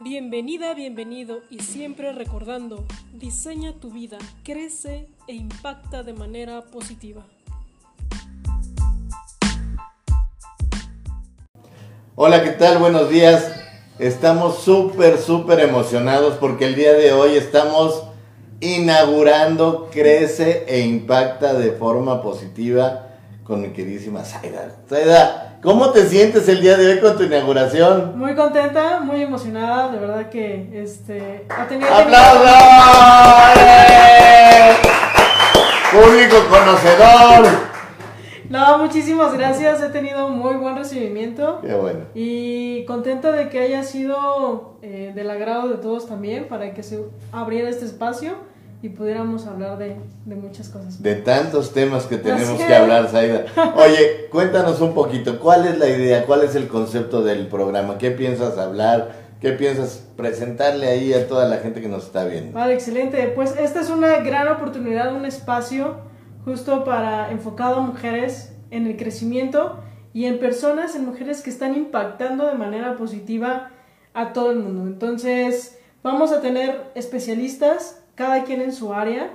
Bienvenida, 0.00 0.74
bienvenido 0.74 1.40
y 1.50 1.58
siempre 1.58 2.12
recordando, 2.12 2.84
diseña 3.14 3.72
tu 3.80 3.90
vida, 3.90 4.16
crece 4.44 5.08
e 5.26 5.34
impacta 5.34 6.04
de 6.04 6.12
manera 6.12 6.66
positiva. 6.66 7.26
Hola, 12.14 12.44
¿qué 12.44 12.50
tal? 12.50 12.78
Buenos 12.78 13.10
días. 13.10 13.52
Estamos 13.98 14.60
súper, 14.60 15.18
súper 15.18 15.58
emocionados 15.58 16.34
porque 16.34 16.66
el 16.66 16.76
día 16.76 16.92
de 16.92 17.12
hoy 17.12 17.34
estamos 17.36 18.04
inaugurando 18.60 19.90
Crece 19.90 20.64
e 20.68 20.82
Impacta 20.82 21.54
de 21.54 21.72
forma 21.72 22.22
positiva 22.22 23.16
con 23.42 23.62
mi 23.62 23.70
queridísima 23.70 24.24
Zaida. 24.24 24.76
Zaida, 24.88 25.47
¿cómo 25.62 25.90
te 25.90 26.06
sientes 26.06 26.48
el 26.48 26.60
día 26.60 26.76
de 26.76 26.92
hoy 26.92 26.98
con 27.00 27.16
tu 27.16 27.24
inauguración? 27.24 28.18
Muy 28.18 28.34
contenta, 28.34 29.00
muy 29.00 29.22
emocionada, 29.22 29.90
de 29.90 29.98
verdad 29.98 30.28
que 30.28 30.68
este 30.72 31.46
ha 31.48 31.66
tenido 31.66 31.92
¡Aplausos! 31.92 32.50
Público 35.92 36.36
conocedor. 36.50 37.68
No, 38.50 38.78
muchísimas 38.78 39.34
gracias, 39.34 39.82
he 39.82 39.90
tenido 39.90 40.28
muy 40.30 40.56
buen 40.56 40.76
recibimiento. 40.76 41.60
Qué 41.60 41.74
bueno. 41.74 42.00
Y 42.14 42.84
contenta 42.86 43.30
de 43.32 43.50
que 43.50 43.60
haya 43.60 43.82
sido 43.82 44.78
eh, 44.80 45.12
del 45.14 45.30
agrado 45.30 45.68
de 45.68 45.76
todos 45.76 46.06
también 46.08 46.48
para 46.48 46.72
que 46.72 46.82
se 46.82 47.04
abriera 47.30 47.68
este 47.68 47.84
espacio 47.84 48.36
y 48.80 48.90
pudiéramos 48.90 49.46
hablar 49.46 49.76
de, 49.78 49.96
de 50.24 50.34
muchas 50.36 50.68
cosas. 50.68 51.02
De 51.02 51.16
tantos 51.16 51.72
temas 51.72 52.06
que 52.06 52.16
tenemos 52.16 52.58
que 52.58 52.72
es. 52.72 52.80
hablar, 52.80 53.08
Zaida. 53.08 53.44
Oye, 53.76 54.28
cuéntanos 54.30 54.80
un 54.80 54.94
poquito, 54.94 55.40
¿cuál 55.40 55.66
es 55.66 55.78
la 55.78 55.88
idea, 55.88 56.24
cuál 56.26 56.42
es 56.42 56.54
el 56.54 56.68
concepto 56.68 57.22
del 57.22 57.48
programa? 57.48 57.98
¿Qué 57.98 58.10
piensas 58.12 58.56
hablar? 58.56 59.28
¿Qué 59.40 59.52
piensas 59.52 60.04
presentarle 60.16 60.88
ahí 60.88 61.12
a 61.12 61.28
toda 61.28 61.48
la 61.48 61.58
gente 61.58 61.80
que 61.80 61.88
nos 61.88 62.06
está 62.06 62.24
viendo? 62.24 62.52
Vale, 62.52 62.74
excelente. 62.74 63.32
Pues 63.34 63.54
esta 63.58 63.80
es 63.80 63.90
una 63.90 64.18
gran 64.18 64.48
oportunidad, 64.48 65.14
un 65.14 65.24
espacio 65.24 65.96
justo 66.44 66.84
para 66.84 67.30
enfocado 67.30 67.76
a 67.76 67.80
mujeres 67.80 68.52
en 68.70 68.86
el 68.86 68.96
crecimiento 68.96 69.80
y 70.12 70.24
en 70.24 70.38
personas, 70.38 70.96
en 70.96 71.04
mujeres 71.04 71.42
que 71.42 71.50
están 71.50 71.76
impactando 71.76 72.46
de 72.46 72.54
manera 72.54 72.96
positiva 72.96 73.70
a 74.14 74.32
todo 74.32 74.50
el 74.50 74.58
mundo. 74.58 74.86
Entonces, 74.88 75.78
vamos 76.02 76.32
a 76.32 76.40
tener 76.40 76.90
especialistas, 76.94 78.02
cada 78.18 78.42
quien 78.42 78.60
en 78.60 78.72
su 78.72 78.92
área, 78.92 79.30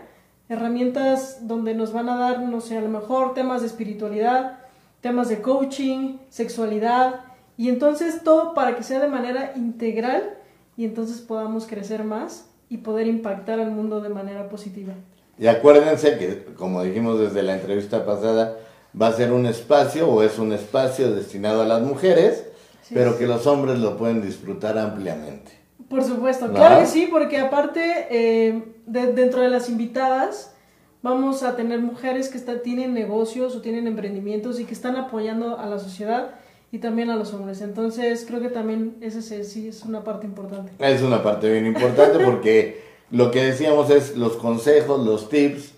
herramientas 0.50 1.48
donde 1.48 1.74
nos 1.74 1.94
van 1.94 2.10
a 2.10 2.18
dar, 2.18 2.42
no 2.42 2.60
sé, 2.60 2.78
a 2.78 2.82
lo 2.82 2.90
mejor 2.90 3.34
temas 3.34 3.62
de 3.62 3.68
espiritualidad, 3.68 4.60
temas 5.00 5.30
de 5.30 5.42
coaching, 5.42 6.18
sexualidad, 6.30 7.22
y 7.56 7.70
entonces 7.70 8.26
todo 8.26 8.54
para 8.54 8.76
que 8.76 8.84
sea 8.84 9.00
de 9.00 9.08
manera 9.08 9.54
integral 9.56 10.34
y 10.76 10.84
entonces 10.84 11.22
podamos 11.22 11.66
crecer 11.66 12.04
más 12.04 12.50
y 12.68 12.80
poder 12.80 13.08
impactar 13.08 13.62
al 13.62 13.72
mundo 13.72 14.02
de 14.02 14.10
manera 14.10 14.50
positiva. 14.50 14.96
Y 15.40 15.48
acuérdense 15.48 16.18
que, 16.18 16.54
como 16.54 16.84
dijimos 16.84 17.18
desde 17.22 17.42
la 17.42 17.54
entrevista 17.54 18.06
pasada, 18.06 18.58
va 19.02 19.08
a 19.08 19.14
ser 19.14 19.32
un 19.32 19.46
espacio 19.46 20.10
o 20.10 20.24
es 20.24 20.38
un 20.40 20.52
espacio 20.52 21.16
destinado 21.16 21.62
a 21.62 21.66
las 21.66 21.82
mujeres, 21.84 22.48
pero 22.94 23.18
que 23.18 23.28
los 23.28 23.48
hombres 23.48 23.80
lo 23.80 23.98
pueden 23.98 24.22
disfrutar 24.22 24.78
ampliamente. 24.78 25.63
Por 25.90 26.04
supuesto, 26.04 26.52
claro 26.52 26.80
que 26.80 26.86
sí, 26.88 27.08
porque 27.12 27.38
aparte, 27.38 28.08
eh, 28.10 28.64
de- 28.86 29.14
dentro 29.14 29.42
de 29.42 29.50
las 29.50 29.70
invitadas, 29.70 30.54
vamos 31.02 31.44
a 31.44 31.56
tener 31.56 31.80
mujeres 31.80 32.30
que 32.30 32.38
está- 32.38 32.62
tienen 32.62 32.94
negocios 32.94 33.56
o 33.56 33.62
tienen 33.62 33.88
emprendimientos 33.88 34.60
y 34.60 34.66
que 34.66 34.74
están 34.74 34.96
apoyando 34.96 35.60
a 35.60 35.66
la 35.66 35.80
sociedad 35.80 36.32
y 36.72 36.80
también 36.80 37.10
a 37.10 37.16
los 37.16 37.34
hombres. 37.34 37.62
Entonces, 37.62 38.26
creo 38.28 38.42
que 38.42 38.50
también 38.50 38.96
ese 39.02 39.22
sí- 39.22 39.44
sí 39.44 39.68
es 39.68 39.84
una 39.84 40.04
parte 40.04 40.26
importante. 40.26 40.72
Es 40.80 41.02
una 41.02 41.22
parte 41.22 41.52
bien 41.52 41.66
importante 41.68 42.24
porque 42.24 42.82
lo 43.12 43.30
que 43.32 43.44
decíamos 43.44 43.90
es 43.90 44.16
los 44.18 44.38
consejos, 44.38 45.06
los 45.06 45.30
tips, 45.30 45.74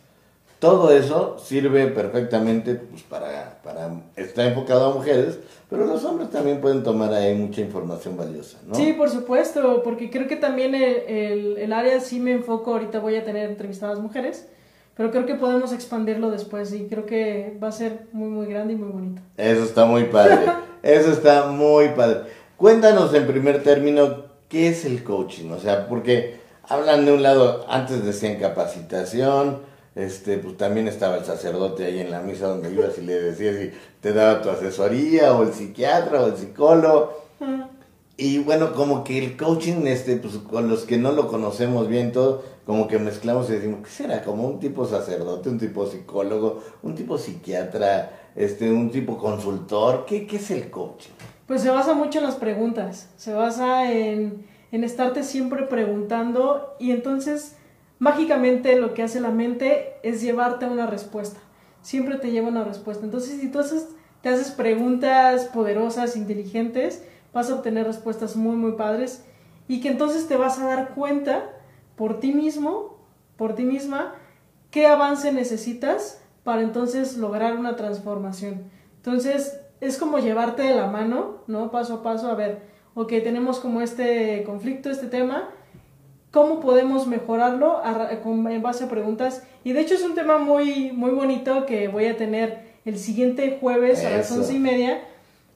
todo 0.60 0.92
eso 0.92 1.38
sirve 1.38 1.88
perfectamente 1.88 2.76
pues, 2.76 3.04
para, 3.04 3.60
para 3.64 3.92
está 4.16 4.46
enfocado 4.48 4.86
a 4.92 4.96
mujeres, 4.96 5.38
pero 5.76 5.88
los 5.88 6.04
hombres 6.06 6.30
también 6.32 6.62
pueden 6.62 6.84
tomar 6.84 7.14
ahí 7.14 7.36
mucha 7.36 7.62
información 7.62 8.16
valiosa, 8.18 8.58
¿no? 8.68 8.76
Sí, 8.76 8.94
por 8.94 9.10
supuesto, 9.10 9.82
porque 9.84 10.10
creo 10.10 10.28
que 10.28 10.36
también 10.38 10.74
el, 10.76 10.84
el- 11.08 11.58
el 11.58 11.74
área 11.74 12.00
sí 12.00 12.20
me 12.20 12.32
enfoco, 12.32 12.72
ahorita 12.74 13.00
voy 13.00 13.16
a 13.16 13.24
tener 13.24 13.50
entrevistadas 13.50 14.00
mujeres, 14.00 14.48
pero 14.96 15.12
creo 15.12 15.26
que 15.26 15.36
podemos 15.36 15.74
expandirlo 15.74 16.32
después 16.32 16.74
y 16.74 16.86
creo 16.88 17.06
que 17.06 17.58
va 17.62 17.68
a 17.68 17.72
ser 17.74 18.08
muy, 18.14 18.30
muy 18.30 18.46
grande 18.48 18.74
y 18.74 18.76
muy 18.78 18.90
bonito. 18.90 19.22
Eso 19.38 19.64
está 19.64 19.86
muy 19.86 20.06
padre. 20.06 20.46
Eso 20.84 21.12
está 21.12 21.48
muy 21.48 21.90
padre. 21.90 22.22
Cuéntanos 22.58 23.14
en 23.14 23.28
primer 23.28 23.62
término, 23.64 24.24
¿qué 24.48 24.70
es 24.70 24.86
el 24.86 25.04
coaching? 25.04 25.50
O 25.52 25.60
sea, 25.60 25.88
porque 25.88 26.38
hablan 26.70 27.06
de 27.06 27.12
un 27.12 27.22
lado, 27.24 27.66
antes 27.68 28.06
decían 28.06 28.38
capacitación, 28.40 29.60
este, 29.96 30.38
pues 30.38 30.58
también 30.58 30.88
estaba 30.88 31.18
el 31.18 31.26
sacerdote 31.26 31.86
ahí 31.86 32.00
en 32.00 32.12
la 32.12 32.22
misa 32.22 32.48
donde 32.48 32.72
ibas 32.72 32.98
y 32.98 33.02
le 33.02 33.14
decías 33.22 33.56
si 33.56 33.72
te 34.02 34.14
daba 34.14 34.42
tu 34.42 34.50
asesoría, 34.50 35.34
o 35.34 35.44
el 35.44 35.54
psiquiatra, 35.54 36.22
o 36.22 36.28
el 36.28 36.36
psicólogo. 36.36 37.14
Y 38.18 38.40
bueno, 38.40 38.74
como 38.74 39.04
que 39.04 39.18
el 39.18 39.36
coaching, 39.36 39.88
este, 39.88 40.18
pues 40.18 40.36
con 40.38 40.70
los 40.70 40.84
que 40.84 40.98
no 40.98 41.12
lo 41.12 41.28
conocemos 41.28 41.88
bien 41.88 42.12
todo, 42.12 42.44
como 42.66 42.88
que 42.88 42.98
mezclamos 42.98 43.50
y 43.50 43.54
decimos, 43.54 43.80
¿qué 43.84 43.90
será? 43.90 44.24
Como 44.24 44.48
un 44.48 44.60
tipo 44.60 44.86
sacerdote, 44.86 45.50
un 45.50 45.60
tipo 45.60 45.86
psicólogo, 45.86 46.62
un 46.82 46.96
tipo 46.96 47.18
psiquiatra, 47.18 48.12
este, 48.36 48.72
un 48.72 48.90
tipo 48.90 49.18
consultor. 49.18 50.06
¿Qué, 50.06 50.28
qué 50.28 50.38
es 50.38 50.50
el 50.52 50.70
coaching? 50.70 51.12
Pues 51.46 51.62
se 51.62 51.70
basa 51.70 51.94
mucho 51.94 52.20
en 52.20 52.26
las 52.26 52.36
preguntas, 52.36 53.10
se 53.18 53.34
basa 53.34 53.92
en, 53.92 54.46
en 54.72 54.84
estarte 54.84 55.24
siempre 55.24 55.64
preguntando 55.64 56.76
y 56.80 56.92
entonces 56.92 57.56
mágicamente 58.00 58.80
lo 58.80 58.94
que 58.94 59.04
hace 59.04 59.20
la 59.20 59.32
mente 59.32 59.96
es 60.04 60.22
llevarte 60.22 60.66
a 60.66 60.70
una 60.70 60.88
respuesta, 60.88 61.40
siempre 61.82 62.18
te 62.18 62.32
lleva 62.32 62.48
una 62.48 62.64
respuesta. 62.64 63.06
Entonces 63.06 63.40
si 63.40 63.50
tú 63.52 63.60
haces, 63.60 63.90
te 64.22 64.30
haces 64.30 64.52
preguntas 64.52 65.46
poderosas, 65.46 66.16
inteligentes, 66.16 67.04
vas 67.34 67.50
a 67.50 67.56
obtener 67.56 67.86
respuestas 67.86 68.36
muy 68.36 68.56
muy 68.56 68.74
padres 68.74 69.24
y 69.68 69.82
que 69.82 69.90
entonces 69.90 70.28
te 70.28 70.38
vas 70.38 70.60
a 70.60 70.68
dar 70.68 70.94
cuenta 70.94 71.52
por 71.96 72.20
ti 72.20 72.34
mismo, 72.34 72.98
por 73.38 73.56
ti 73.56 73.64
misma, 73.64 74.16
qué 74.72 74.88
avance 74.88 75.32
necesitas 75.32 76.22
para 76.44 76.62
entonces 76.62 77.18
lograr 77.18 77.58
una 77.58 77.76
transformación. 77.76 78.70
Entonces, 78.98 79.60
es 79.82 79.98
como 79.98 80.20
llevarte 80.20 80.64
de 80.64 80.76
la 80.76 80.88
mano, 80.88 81.44
¿no? 81.48 81.72
Paso 81.72 81.96
a 81.96 82.04
paso, 82.04 82.30
a 82.30 82.36
ver, 82.36 82.62
ok, 82.94 83.10
tenemos 83.24 83.60
como 83.60 83.82
este 83.82 84.44
conflicto, 84.44 84.90
este 84.90 85.08
tema, 85.08 85.50
¿cómo 86.36 86.60
podemos 86.60 87.08
mejorarlo 87.08 87.82
en 88.50 88.62
base 88.62 88.84
a 88.84 88.90
preguntas? 88.90 89.44
Y 89.64 89.72
de 89.72 89.80
hecho 89.80 89.94
es 89.96 90.04
un 90.04 90.16
tema 90.16 90.38
muy, 90.38 90.92
muy 90.92 91.12
bonito 91.12 91.66
que 91.66 91.88
voy 91.88 92.08
a 92.08 92.18
tener 92.18 92.76
el 92.84 93.00
siguiente 93.00 93.58
jueves 93.62 94.04
a 94.04 94.10
las 94.10 94.30
Eso. 94.30 94.42
once 94.42 94.54
y 94.54 94.60
media. 94.60 95.02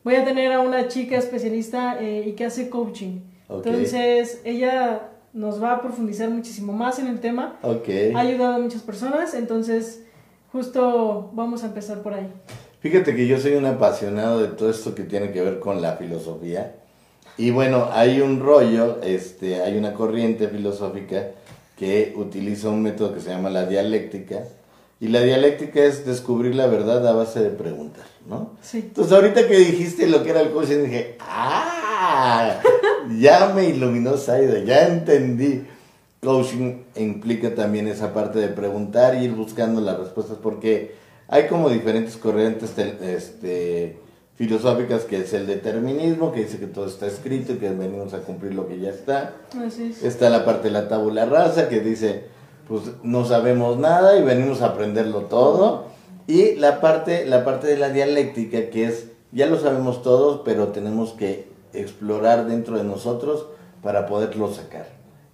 Voy 0.05 0.15
a 0.15 0.23
tener 0.23 0.53
a 0.53 0.61
una 0.61 0.87
chica 0.87 1.17
especialista 1.17 1.97
eh, 1.99 2.23
y 2.27 2.31
que 2.31 2.45
hace 2.45 2.69
coaching. 2.69 3.19
Ok. 3.49 3.65
Entonces, 3.65 4.39
ella 4.45 5.09
nos 5.33 5.61
va 5.61 5.73
a 5.73 5.81
profundizar 5.81 6.29
muchísimo 6.29 6.71
más 6.71 6.97
en 6.97 7.07
el 7.07 7.19
tema 7.19 7.59
Ok. 7.61 7.89
ha 8.15 8.19
ayudado 8.21 8.55
a 8.55 8.59
muchas 8.59 8.81
personas, 8.81 9.33
entonces 9.33 10.05
justo 10.53 11.29
vamos 11.33 11.63
a 11.63 11.67
empezar 11.67 12.01
por 12.01 12.13
ahí. 12.13 12.31
Fíjate 12.79 13.13
que 13.17 13.27
yo 13.27 13.37
soy 13.37 13.55
un 13.55 13.65
apasionado 13.65 14.41
de 14.41 14.47
todo 14.47 14.69
esto 14.69 14.95
que 14.95 15.03
tiene 15.03 15.31
que 15.33 15.41
ver 15.41 15.59
con 15.59 15.81
la 15.81 15.97
filosofía. 15.97 16.77
Y 17.39 17.51
bueno, 17.51 17.87
hay 17.93 18.19
un 18.19 18.41
rollo, 18.41 19.01
este, 19.01 19.61
hay 19.61 19.77
una 19.77 19.93
corriente 19.93 20.49
filosófica 20.49 21.29
que 21.77 22.13
utiliza 22.17 22.67
un 22.67 22.83
método 22.83 23.13
que 23.13 23.21
se 23.21 23.29
llama 23.29 23.49
la 23.49 23.65
dialéctica. 23.65 24.43
Y 24.99 25.07
la 25.07 25.21
dialéctica 25.21 25.81
es 25.81 26.05
descubrir 26.05 26.53
la 26.53 26.67
verdad 26.67 27.07
a 27.07 27.13
base 27.13 27.41
de 27.41 27.51
preguntar, 27.51 28.03
¿no? 28.27 28.57
Sí. 28.61 28.79
Entonces 28.79 29.13
ahorita 29.13 29.47
que 29.47 29.57
dijiste 29.57 30.07
lo 30.07 30.21
que 30.21 30.31
era 30.31 30.41
el 30.41 30.51
coaching 30.51 30.83
dije, 30.83 31.15
¡ah! 31.21 32.59
Ya 33.17 33.53
me 33.55 33.69
iluminó 33.69 34.17
Saida, 34.17 34.59
ya 34.59 34.87
entendí. 34.87 35.63
Coaching 36.21 36.83
implica 36.97 37.55
también 37.55 37.87
esa 37.87 38.13
parte 38.13 38.39
de 38.39 38.49
preguntar 38.49 39.15
y 39.15 39.23
ir 39.23 39.31
buscando 39.31 39.79
las 39.79 39.97
respuestas 39.97 40.37
porque 40.43 40.93
hay 41.29 41.47
como 41.47 41.69
diferentes 41.69 42.17
corrientes 42.17 42.77
este, 42.77 43.97
filosóficas 44.39 45.03
que 45.03 45.17
es 45.17 45.33
el 45.33 45.47
determinismo, 45.47 46.31
que 46.31 46.45
dice 46.45 46.59
que 46.59 46.67
todo 46.67 46.87
está 46.87 47.07
escrito 47.07 47.51
y 47.51 47.57
que 47.57 47.71
venimos 47.71 48.13
a 48.13 48.19
cumplir 48.19 48.55
lo 48.55 48.69
que 48.69 48.79
ya 48.79 48.89
está. 48.89 49.33
Así 49.61 49.89
es. 49.91 50.01
Está 50.01 50.29
la 50.29 50.45
parte 50.45 50.69
de 50.69 50.73
la 50.73 50.87
tabula 50.87 51.25
rasa 51.25 51.67
que 51.67 51.81
dice, 51.81 52.23
pues 52.65 52.83
no 53.03 53.25
sabemos 53.25 53.77
nada 53.77 54.17
y 54.17 54.23
venimos 54.23 54.61
a 54.61 54.67
aprenderlo 54.67 55.23
todo. 55.23 55.87
Y 56.25 56.55
la 56.55 56.79
parte, 56.79 57.25
la 57.25 57.43
parte 57.43 57.67
de 57.67 57.75
la 57.75 57.89
dialéctica 57.89 58.69
que 58.69 58.85
es, 58.85 59.07
ya 59.33 59.45
lo 59.45 59.59
sabemos 59.59 60.03
todos, 60.03 60.39
pero 60.45 60.69
tenemos 60.69 61.11
que 61.11 61.49
explorar 61.73 62.47
dentro 62.47 62.77
de 62.77 62.85
nosotros 62.85 63.45
para 63.83 64.05
poderlo 64.05 64.53
sacar. 64.53 64.87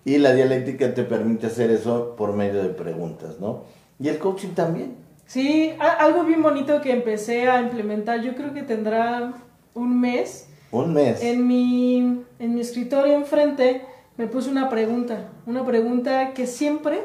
Y 0.04 0.18
la 0.18 0.34
dialéctica 0.34 0.96
te 0.96 1.04
permite 1.04 1.46
hacer 1.46 1.70
eso 1.70 2.16
por 2.18 2.34
medio 2.34 2.64
de 2.64 2.70
preguntas, 2.70 3.36
¿no? 3.40 3.66
Y 4.00 4.08
el 4.08 4.18
coaching 4.18 4.56
también. 4.56 5.05
Sí, 5.28 5.74
algo 5.80 6.24
bien 6.24 6.42
bonito 6.42 6.82
que 6.82 6.92
empecé 6.92 7.50
a 7.50 7.60
implementar, 7.62 8.22
yo 8.22 8.36
creo 8.36 8.54
que 8.54 8.62
tendrá 8.62 9.34
un 9.74 10.00
mes, 10.00 10.48
Un 10.72 10.94
mes. 10.94 11.22
En 11.24 11.48
mi, 11.48 12.24
en 12.40 12.54
mi 12.56 12.62
escritorio 12.62 13.14
enfrente 13.14 13.82
me 14.18 14.28
puse 14.28 14.50
una 14.50 14.70
pregunta, 14.70 15.30
una 15.46 15.66
pregunta 15.66 16.34
que 16.34 16.48
siempre 16.48 17.02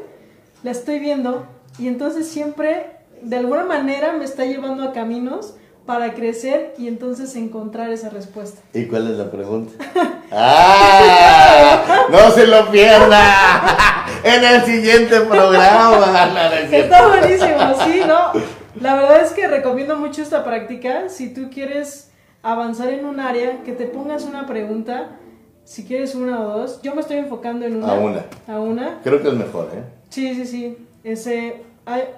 la 0.62 0.70
estoy 0.70 0.98
viendo 0.98 1.46
y 1.78 1.88
entonces 1.88 2.28
siempre 2.28 2.86
de 3.22 3.36
alguna 3.36 3.64
manera 3.64 4.12
me 4.12 4.24
está 4.24 4.44
llevando 4.44 4.82
a 4.82 4.92
caminos 4.92 5.54
para 5.86 6.14
crecer 6.14 6.74
y 6.78 6.88
entonces 6.88 7.34
encontrar 7.36 7.90
esa 7.90 8.10
respuesta. 8.10 8.60
¿Y 8.74 8.84
cuál 8.86 9.10
es 9.10 9.18
la 9.18 9.30
pregunta? 9.30 9.72
¡Ah! 10.30 12.06
¡No 12.10 12.30
se 12.30 12.46
lo 12.46 12.70
pierda! 12.70 14.06
En 14.34 14.44
el 14.44 14.64
siguiente 14.64 15.20
programa. 15.22 16.50
Está 16.70 17.08
buenísimo, 17.08 17.58
sí, 17.84 18.02
¿no? 18.06 18.32
La 18.80 18.94
verdad 18.94 19.22
es 19.22 19.32
que 19.32 19.48
recomiendo 19.48 19.96
mucho 19.96 20.22
esta 20.22 20.44
práctica. 20.44 21.08
Si 21.08 21.34
tú 21.34 21.50
quieres 21.52 22.12
avanzar 22.42 22.90
en 22.90 23.04
un 23.04 23.18
área, 23.18 23.62
que 23.64 23.72
te 23.72 23.86
pongas 23.86 24.24
una 24.24 24.46
pregunta, 24.46 25.18
si 25.64 25.84
quieres 25.84 26.14
una 26.14 26.40
o 26.40 26.58
dos. 26.58 26.80
Yo 26.82 26.94
me 26.94 27.00
estoy 27.00 27.16
enfocando 27.16 27.66
en 27.66 27.76
una. 27.76 27.92
A 27.92 27.94
una. 27.94 28.24
A 28.46 28.60
una. 28.60 29.00
Creo 29.02 29.20
que 29.20 29.28
es 29.28 29.34
mejor, 29.34 29.68
¿eh? 29.74 29.82
Sí, 30.08 30.34
sí, 30.34 30.46
sí. 30.46 30.86
Ese, 31.02 31.62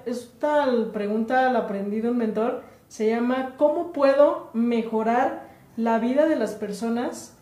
esta 0.06 0.66
pregunta 0.92 1.50
la 1.50 1.60
aprendí 1.60 2.00
de 2.00 2.10
un 2.10 2.18
mentor. 2.18 2.62
Se 2.88 3.08
llama 3.08 3.54
¿Cómo 3.56 3.92
puedo 3.92 4.50
mejorar 4.52 5.48
la 5.76 5.98
vida 5.98 6.26
de 6.26 6.36
las 6.36 6.52
personas 6.52 7.36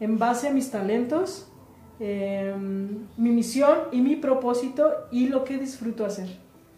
en 0.00 0.18
base 0.18 0.48
a 0.48 0.50
mis 0.50 0.70
talentos, 0.70 1.48
em, 2.00 3.06
mi 3.16 3.30
misión 3.30 3.74
y 3.92 4.00
mi 4.00 4.16
propósito 4.16 4.90
y 5.10 5.28
lo 5.28 5.44
que 5.44 5.56
disfruto 5.58 6.04
hacer? 6.04 6.28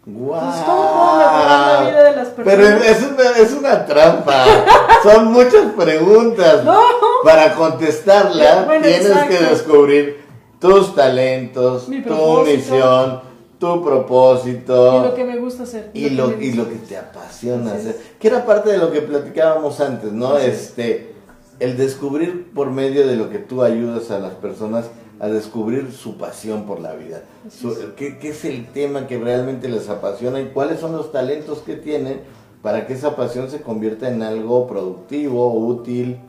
¡Guau! 0.05 0.39
Pues, 0.41 0.55
¿Cómo 0.65 0.81
puedo 0.93 1.17
mejorar 1.17 1.83
la 1.83 1.89
vida 1.89 2.03
de 2.03 2.15
las 2.15 2.27
Pero 2.29 2.45
personas? 2.45 2.85
es 2.87 3.03
una, 3.03 3.29
es 3.37 3.53
una 3.53 3.85
trampa. 3.85 4.45
Son 5.03 5.31
muchas 5.31 5.73
preguntas. 5.77 6.63
No. 6.63 6.79
Para 7.23 7.53
contestarla 7.53 8.63
Bueno, 8.65 8.85
tienes 8.85 9.05
exacto. 9.07 9.29
que 9.37 9.43
descubrir 9.45 10.17
tus 10.59 10.95
talentos, 10.95 11.87
Mi 11.89 12.01
tu 12.01 12.43
misión, 12.45 13.21
tu 13.59 13.83
propósito. 13.83 14.99
Y 15.03 15.07
lo 15.09 15.15
que 15.15 15.23
me 15.25 15.37
gusta 15.37 15.63
hacer. 15.63 15.91
y 15.93 16.09
lo, 16.11 16.39
y 16.39 16.53
lo 16.53 16.67
que 16.69 16.75
te 16.75 16.97
apasiona 16.97 17.73
hacer. 17.73 17.97
Que 18.19 18.29
era 18.29 18.45
parte 18.45 18.69
de 18.71 18.77
lo 18.77 18.91
que 18.91 19.01
platicábamos 19.01 19.79
antes, 19.81 20.11
¿no? 20.13 20.33
Así. 20.35 20.47
Este, 20.47 21.13
el 21.59 21.75
descubrir 21.77 22.51
por 22.53 22.71
medio 22.71 23.05
de 23.05 23.15
lo 23.17 23.29
que 23.29 23.37
tú 23.39 23.63
ayudas 23.63 24.11
a 24.11 24.19
las 24.19 24.31
personas 24.33 24.85
a 25.19 25.27
descubrir 25.27 25.91
su 25.91 26.17
pasión 26.17 26.65
por 26.65 26.79
la 26.79 26.93
vida. 26.93 27.21
Su-. 27.49 27.93
¿qué, 27.95 28.17
qué 28.17 28.29
es 28.29 28.45
el 28.45 28.67
tema 28.67 29.07
que 29.07 29.17
realmente 29.17 29.67
les 29.67 29.89
apasiona 29.89 30.39
y 30.39 30.47
cuáles 30.49 30.79
son 30.79 30.93
los 30.93 31.11
talentos 31.11 31.59
que 31.59 31.75
tienen 31.75 32.21
para 32.61 32.87
que 32.87 32.93
esa 32.93 33.15
pasión 33.15 33.49
se 33.49 33.61
convierta 33.61 34.09
en 34.09 34.21
algo 34.21 34.67
productivo, 34.67 35.53
útil 35.53 36.19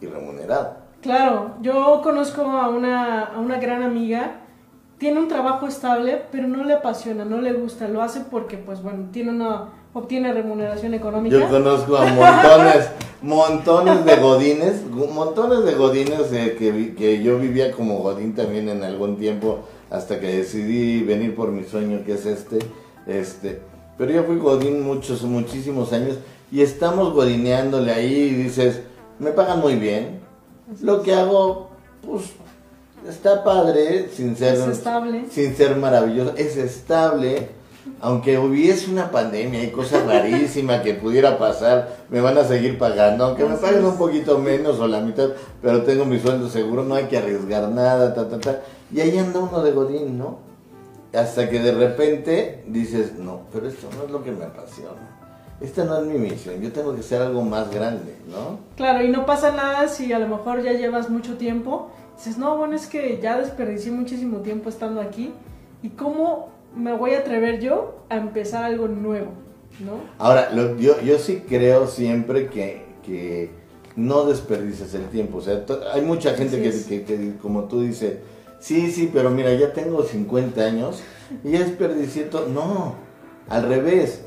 y 0.00 0.06
remunerado? 0.06 0.76
Claro, 1.00 1.54
yo 1.60 2.00
conozco 2.02 2.42
a 2.42 2.68
una, 2.68 3.24
a 3.24 3.38
una 3.38 3.58
gran 3.58 3.82
amiga, 3.82 4.40
tiene 4.98 5.20
un 5.20 5.28
trabajo 5.28 5.68
estable, 5.68 6.22
pero 6.32 6.48
no 6.48 6.64
le 6.64 6.74
apasiona, 6.74 7.24
no 7.24 7.40
le 7.40 7.52
gusta, 7.52 7.86
lo 7.86 8.02
hace 8.02 8.20
porque, 8.28 8.58
pues 8.58 8.82
bueno, 8.82 9.08
tiene 9.12 9.30
una, 9.30 9.68
obtiene 9.92 10.32
remuneración 10.32 10.94
económica. 10.94 11.36
Yo 11.36 11.48
conozco 11.48 11.96
a 11.96 12.06
montones, 12.06 12.90
montones 13.22 14.04
de 14.04 14.16
godines, 14.16 14.86
montones 14.90 15.64
de 15.64 15.74
godines 15.74 16.32
eh, 16.32 16.56
que, 16.58 16.94
que 16.94 17.22
yo 17.22 17.38
vivía 17.38 17.72
como 17.72 17.98
godín 17.98 18.34
también 18.34 18.68
en 18.68 18.82
algún 18.82 19.16
tiempo 19.16 19.60
hasta 19.90 20.20
que 20.20 20.26
decidí 20.28 21.02
venir 21.02 21.34
por 21.34 21.50
mi 21.50 21.64
sueño 21.64 22.04
que 22.04 22.14
es 22.14 22.26
este, 22.26 22.58
este. 23.06 23.60
Pero 23.96 24.12
yo 24.12 24.24
fui 24.24 24.36
godín 24.36 24.82
muchos, 24.82 25.22
muchísimos 25.22 25.92
años 25.92 26.18
y 26.50 26.62
estamos 26.62 27.12
godineándole 27.12 27.92
ahí 27.92 28.14
y 28.14 28.34
dices, 28.34 28.82
me 29.18 29.32
pagan 29.32 29.60
muy 29.60 29.74
bien, 29.74 30.20
lo 30.80 31.02
que 31.02 31.14
hago, 31.14 31.70
pues, 32.06 32.24
está 33.08 33.42
padre, 33.42 34.08
sin 34.12 34.36
ser, 34.36 34.54
Es 34.54 34.66
estable. 34.66 35.24
sin 35.30 35.56
ser 35.56 35.76
maravilloso, 35.76 36.34
es 36.36 36.56
estable. 36.56 37.57
Aunque 38.00 38.38
hubiese 38.38 38.90
una 38.90 39.10
pandemia 39.10 39.62
y 39.64 39.70
cosa 39.70 40.04
rarísima 40.04 40.82
que 40.82 40.94
pudiera 40.94 41.38
pasar, 41.38 41.96
me 42.10 42.20
van 42.20 42.38
a 42.38 42.44
seguir 42.44 42.78
pagando, 42.78 43.24
aunque 43.24 43.44
me 43.44 43.56
paguen 43.56 43.84
un 43.84 43.96
poquito 43.96 44.38
menos 44.38 44.78
o 44.78 44.86
la 44.86 45.00
mitad, 45.00 45.30
pero 45.60 45.82
tengo 45.82 46.04
mi 46.04 46.20
sueldo 46.20 46.48
seguro, 46.48 46.84
no 46.84 46.94
hay 46.94 47.06
que 47.06 47.18
arriesgar 47.18 47.68
nada, 47.68 48.14
ta, 48.14 48.28
ta, 48.28 48.38
ta. 48.38 48.60
Y 48.92 49.00
ahí 49.00 49.18
anda 49.18 49.40
uno 49.40 49.62
de 49.62 49.72
Godín, 49.72 50.18
¿no? 50.18 50.38
Hasta 51.12 51.48
que 51.50 51.60
de 51.60 51.72
repente 51.72 52.62
dices, 52.66 53.14
no, 53.18 53.42
pero 53.52 53.66
esto 53.66 53.88
no 53.96 54.04
es 54.04 54.10
lo 54.10 54.22
que 54.22 54.30
me 54.30 54.44
apasiona. 54.44 55.16
Esta 55.60 55.84
no 55.84 55.98
es 55.98 56.06
mi 56.06 56.18
misión, 56.18 56.60
yo 56.60 56.70
tengo 56.70 56.94
que 56.94 57.02
ser 57.02 57.20
algo 57.20 57.42
más 57.42 57.68
grande, 57.70 58.14
¿no? 58.30 58.60
Claro, 58.76 59.04
y 59.04 59.08
no 59.08 59.26
pasa 59.26 59.50
nada 59.50 59.88
si 59.88 60.12
a 60.12 60.20
lo 60.20 60.28
mejor 60.28 60.62
ya 60.62 60.72
llevas 60.72 61.10
mucho 61.10 61.36
tiempo. 61.36 61.90
Dices, 62.16 62.38
no, 62.38 62.56
bueno, 62.56 62.76
es 62.76 62.86
que 62.86 63.18
ya 63.20 63.38
desperdicié 63.38 63.90
muchísimo 63.90 64.38
tiempo 64.38 64.68
estando 64.68 65.00
aquí. 65.00 65.32
¿Y 65.82 65.90
cómo 65.90 66.50
me 66.76 66.92
voy 66.96 67.12
a 67.14 67.20
atrever 67.20 67.60
yo 67.60 67.96
a 68.08 68.16
empezar 68.16 68.64
algo 68.64 68.88
nuevo? 68.88 69.28
¿No? 69.80 70.00
Ahora, 70.18 70.50
lo- 70.52 70.76
yo, 70.78 71.00
yo 71.02 71.18
sí 71.18 71.42
creo 71.48 71.86
siempre 71.86 72.48
que, 72.48 72.82
que 73.04 73.50
no 73.96 74.24
desperdices 74.24 74.94
el 74.94 75.06
tiempo. 75.08 75.38
O 75.38 75.40
sea, 75.40 75.64
hay 75.92 76.02
mucha 76.02 76.34
gente 76.34 76.60
que, 76.62 76.70
que- 76.70 77.04
que, 77.04 77.34
como 77.40 77.64
tú 77.64 77.82
dices, 77.82 78.14
sí, 78.60 78.90
sí, 78.90 79.10
pero 79.12 79.30
mira, 79.30 79.52
ya 79.54 79.72
tengo 79.72 80.02
50 80.02 80.60
años 80.62 81.00
y 81.44 81.50
ya 81.52 81.60
desperdicié 81.60 82.24
todo. 82.24 82.48
No, 82.48 82.94
al 83.48 83.68
revés. 83.68 84.22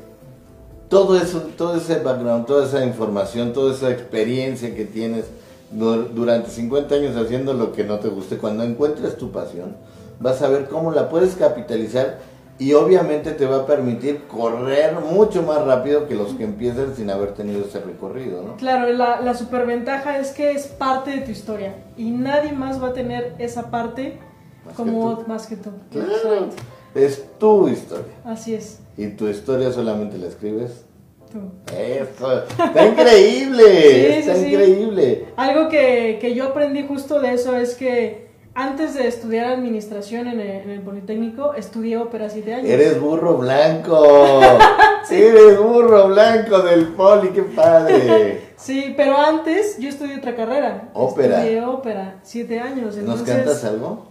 Todo 0.88 1.16
eso, 1.16 1.40
todo 1.56 1.76
ese 1.76 2.00
background, 2.00 2.44
toda 2.46 2.66
esa 2.66 2.84
información, 2.84 3.52
toda 3.54 3.72
esa 3.74 3.90
experiencia 3.90 4.74
que 4.74 4.84
tienes 4.84 5.24
du- 5.70 6.04
durante 6.14 6.50
50 6.50 6.94
años 6.94 7.16
haciendo 7.16 7.54
lo 7.54 7.72
que 7.72 7.82
no 7.84 7.98
te 7.98 8.08
guste, 8.08 8.36
cuando 8.36 8.62
encuentres 8.62 9.16
tu 9.16 9.32
pasión, 9.32 9.74
vas 10.20 10.42
a 10.42 10.48
ver 10.48 10.66
cómo 10.68 10.92
la 10.92 11.08
puedes 11.08 11.34
capitalizar 11.34 12.18
y 12.62 12.72
obviamente 12.74 13.32
te 13.32 13.46
va 13.46 13.56
a 13.58 13.66
permitir 13.66 14.22
correr 14.28 14.94
mucho 15.00 15.42
más 15.42 15.64
rápido 15.64 16.06
que 16.06 16.14
los 16.14 16.34
que 16.34 16.44
empiezan 16.44 16.94
sin 16.94 17.10
haber 17.10 17.32
tenido 17.32 17.64
ese 17.64 17.80
recorrido, 17.80 18.42
¿no? 18.42 18.56
Claro, 18.56 18.92
la, 18.92 19.20
la 19.20 19.34
superventaja 19.34 20.18
es 20.18 20.30
que 20.30 20.52
es 20.52 20.66
parte 20.66 21.10
de 21.10 21.18
tu 21.22 21.30
historia 21.30 21.74
y 21.96 22.10
nadie 22.10 22.52
más 22.52 22.82
va 22.82 22.88
a 22.88 22.92
tener 22.92 23.34
esa 23.38 23.70
parte 23.70 24.18
Más 24.64 24.76
que 24.76 24.82
como 24.82 25.18
tú. 25.18 25.24
más 25.28 25.46
que 25.46 25.56
tú. 25.56 25.70
Claro. 25.90 26.08
Exacto. 26.12 26.56
Es 26.94 27.24
tu 27.38 27.68
historia 27.68 28.12
Así 28.24 28.54
es, 28.54 28.80
y 28.98 29.06
tu 29.08 29.26
historia 29.28 29.72
solamente 29.72 30.18
la 30.18 30.26
escribes. 30.26 30.84
tú. 31.32 31.38
Eso, 31.74 32.42
está 32.64 32.86
increíble, 32.86 33.64
Sí, 33.64 34.18
está 34.20 34.34
sí, 34.34 34.40
sí. 34.44 34.46
increíble. 34.52 35.24
Algo 35.36 35.68
que, 35.70 36.18
que 36.20 36.34
yo 36.34 36.44
aprendí 36.48 36.86
justo 36.86 37.18
de 37.20 37.32
eso 37.34 37.56
es 37.56 37.74
que 37.74 38.31
antes 38.54 38.94
de 38.94 39.08
estudiar 39.08 39.46
administración 39.46 40.26
en 40.26 40.40
el, 40.40 40.50
en 40.50 40.70
el 40.70 40.80
Politécnico, 40.80 41.54
estudié 41.54 41.96
ópera 41.96 42.28
siete 42.28 42.54
años. 42.54 42.68
Eres 42.68 43.00
burro 43.00 43.38
blanco. 43.38 44.40
Eres 45.10 45.58
burro 45.58 46.08
blanco 46.08 46.60
del 46.60 46.88
poli, 46.88 47.30
qué 47.30 47.42
padre. 47.42 48.54
Sí, 48.56 48.94
pero 48.96 49.18
antes 49.18 49.78
yo 49.78 49.88
estudié 49.88 50.18
otra 50.18 50.34
carrera. 50.36 50.90
Ópera. 50.94 51.38
Estudié 51.38 51.64
ópera, 51.64 52.20
siete 52.22 52.60
años. 52.60 52.96
¿Nos 52.96 53.20
Entonces, 53.20 53.34
cantas 53.34 53.64
algo? 53.64 54.06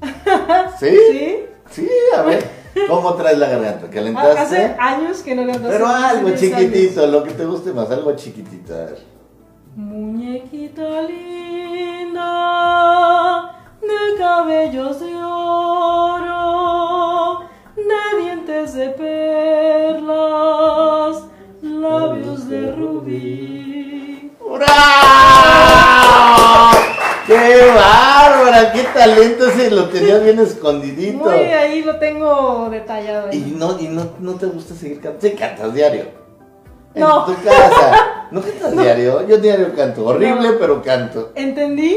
¿Sí? 0.78 0.96
Sí. 1.10 1.36
Sí, 1.70 1.88
a 2.16 2.22
ver. 2.22 2.44
¿Cómo 2.88 3.14
traes 3.14 3.38
la 3.38 3.48
garganta? 3.48 3.88
¿Calentaste? 3.88 4.38
Hace 4.38 4.76
años 4.78 5.22
que 5.22 5.34
no 5.34 5.46
canto. 5.50 5.68
Pero 5.68 5.86
hace 5.86 6.18
algo 6.18 6.28
10 6.28 6.42
años. 6.42 6.58
chiquitito, 6.58 7.06
lo 7.06 7.24
que 7.24 7.32
te 7.32 7.44
guste 7.44 7.72
más, 7.72 7.90
algo 7.90 8.14
chiquitito. 8.14 8.74
a 8.74 8.84
ver. 8.84 8.98
Muñequita 9.74 11.02
linda, 11.02 12.22
de 13.88 14.16
cabellos 14.18 15.00
de 15.00 15.14
oro, 15.16 16.24
de 17.76 18.22
dientes 18.22 18.74
de 18.74 18.88
perlas, 18.90 20.16
labios 21.62 22.48
de 22.48 22.72
rubí. 22.72 24.32
¡Bravo! 25.36 26.78
¡Qué 27.26 27.72
bárbara! 27.74 28.72
¡Qué 28.72 28.82
talento 28.94 29.48
ese! 29.48 29.70
Lo 29.70 29.88
tenías 29.88 30.22
bien 30.22 30.38
escondidito. 30.38 31.18
Muy 31.18 31.32
ahí 31.34 31.82
lo 31.82 31.96
tengo 31.98 32.68
detallado. 32.70 33.28
Y 33.32 33.38
no, 33.56 33.78
y 33.80 33.88
no, 33.88 34.10
no 34.20 34.34
te 34.34 34.46
gusta 34.46 34.74
seguir 34.74 35.00
cantando. 35.00 35.26
Sí, 35.28 35.34
cantas 35.34 35.74
diario. 35.74 36.04
En 36.94 37.02
No. 37.02 37.24
tu 37.26 37.34
casa. 37.42 38.28
¿No 38.30 38.40
cantas 38.40 38.72
diario? 38.76 39.26
Yo 39.26 39.38
diario 39.38 39.74
canto. 39.74 40.06
Horrible, 40.06 40.52
No. 40.52 40.58
pero 40.58 40.82
canto. 40.82 41.32
¿Entendí? 41.34 41.96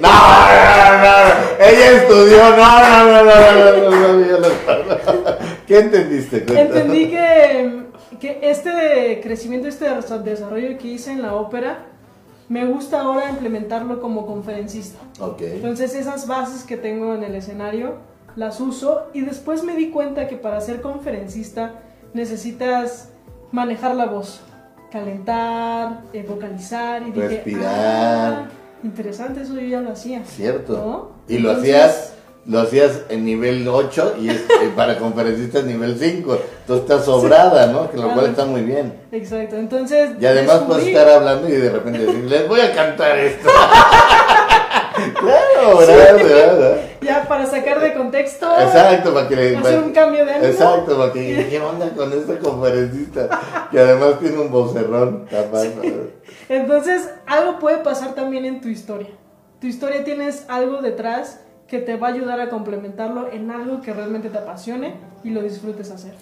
No, 0.00 0.08
no, 0.08 0.92
no, 0.92 0.98
no. 1.02 1.64
Ella 1.64 1.90
estudió. 1.92 2.38
No, 2.56 2.80
no, 2.80 3.04
no, 3.06 3.24
no, 3.24 3.34
no, 3.52 3.90
no, 3.90 3.90
no, 3.90 4.12
no, 4.18 4.26
yo 4.26 4.38
no. 4.38 4.48
¿Qué 5.66 5.78
entendiste? 5.80 6.44
Entendí 6.60 7.08
que, 7.10 7.82
que 8.20 8.38
este 8.42 9.20
crecimiento, 9.22 9.68
este 9.68 9.86
desarrollo 10.24 10.78
que 10.78 10.88
hice 10.88 11.12
en 11.12 11.22
la 11.22 11.34
ópera, 11.34 11.80
me 12.48 12.64
gusta 12.64 13.02
ahora 13.02 13.28
implementarlo 13.30 14.00
como 14.00 14.26
conferencista. 14.26 14.98
Ok. 15.20 15.42
Entonces 15.42 15.94
esas 15.94 16.26
bases 16.26 16.64
que 16.64 16.76
tengo 16.76 17.14
en 17.14 17.22
el 17.22 17.34
escenario 17.34 17.96
las 18.36 18.60
uso 18.60 19.08
y 19.12 19.20
después 19.22 19.62
me 19.64 19.74
di 19.74 19.90
cuenta 19.90 20.28
que 20.28 20.36
para 20.36 20.60
ser 20.60 20.80
conferencista 20.80 21.72
necesitas 22.14 23.10
manejar 23.52 23.94
la 23.94 24.06
voz. 24.06 24.40
calentar, 24.90 26.00
eh, 26.14 26.24
vocalizar 26.26 27.02
y 27.02 27.10
dije, 27.10 27.28
Respirar. 27.28 27.66
"Ah, 27.66 28.48
interesante, 28.84 29.42
eso 29.42 29.54
yo 29.54 29.60
ya 29.66 29.80
lo 29.80 29.92
hacía. 29.92 30.22
Cierto. 30.24 30.72
¿No? 30.72 31.10
Y 31.34 31.38
lo 31.38 31.50
Entonces- 31.50 31.74
hacías, 31.74 32.12
lo 32.46 32.60
hacías 32.60 33.00
en 33.10 33.24
nivel 33.24 33.66
8 33.68 34.14
y 34.20 34.30
es, 34.30 34.36
eh, 34.40 34.70
para 34.76 34.98
conferencistas 34.98 35.64
nivel 35.64 35.96
5. 35.98 36.38
Entonces 36.60 36.82
estás 36.84 37.04
sobrada, 37.04 37.66
¿no? 37.66 37.90
Que 37.90 37.96
lo 37.98 38.12
cual 38.14 38.26
está 38.26 38.44
muy 38.46 38.62
bien. 38.62 38.94
Exacto, 39.12 39.56
entonces... 39.56 40.10
Y 40.20 40.26
además 40.26 40.62
puedes 40.66 40.86
estar 40.86 41.08
hablando 41.08 41.48
y 41.48 41.52
de 41.52 41.70
repente 41.70 41.98
decir, 41.98 42.24
les 42.24 42.48
voy 42.48 42.60
a 42.60 42.72
cantar 42.74 43.18
esto. 43.18 43.48
claro, 45.20 45.78
¿verdad? 45.78 46.14
¿verdad? 46.16 46.80
Ya 47.00 47.26
para 47.28 47.46
sacar 47.46 47.80
de 47.80 47.94
contexto... 47.94 48.46
Exacto, 48.58 49.14
para 49.14 49.28
que 49.28 49.36
le... 49.36 49.56
Hacer 49.56 49.82
un 49.82 49.92
cambio 49.92 50.24
de 50.24 50.32
ánimo. 50.32 50.52
Exacto, 50.52 50.98
para 50.98 51.12
que 51.12 51.46
¿qué 51.48 51.60
onda 51.60 51.90
con 51.90 52.12
esta 52.12 52.38
conferencista? 52.38 53.28
Que 53.70 53.78
además 53.78 54.18
tiene 54.20 54.38
un 54.38 54.50
vocerrón 54.50 55.26
capaz. 55.30 55.64
¿no? 55.64 55.82
Entonces, 56.48 57.08
algo 57.26 57.58
puede 57.58 57.78
pasar 57.78 58.14
también 58.14 58.44
en 58.44 58.60
tu 58.60 58.68
historia. 58.68 59.10
Tu 59.60 59.66
historia 59.66 60.04
tienes 60.04 60.44
algo 60.48 60.82
detrás 60.82 61.40
que 61.68 61.78
te 61.78 61.96
va 61.96 62.08
a 62.08 62.12
ayudar 62.12 62.40
a 62.40 62.48
complementarlo 62.48 63.28
en 63.30 63.50
algo 63.50 63.82
que 63.82 63.92
realmente 63.92 64.30
te 64.30 64.38
apasione 64.38 64.94
y 65.22 65.30
lo 65.30 65.42
disfrutes 65.42 65.90
hacer. 65.90 66.14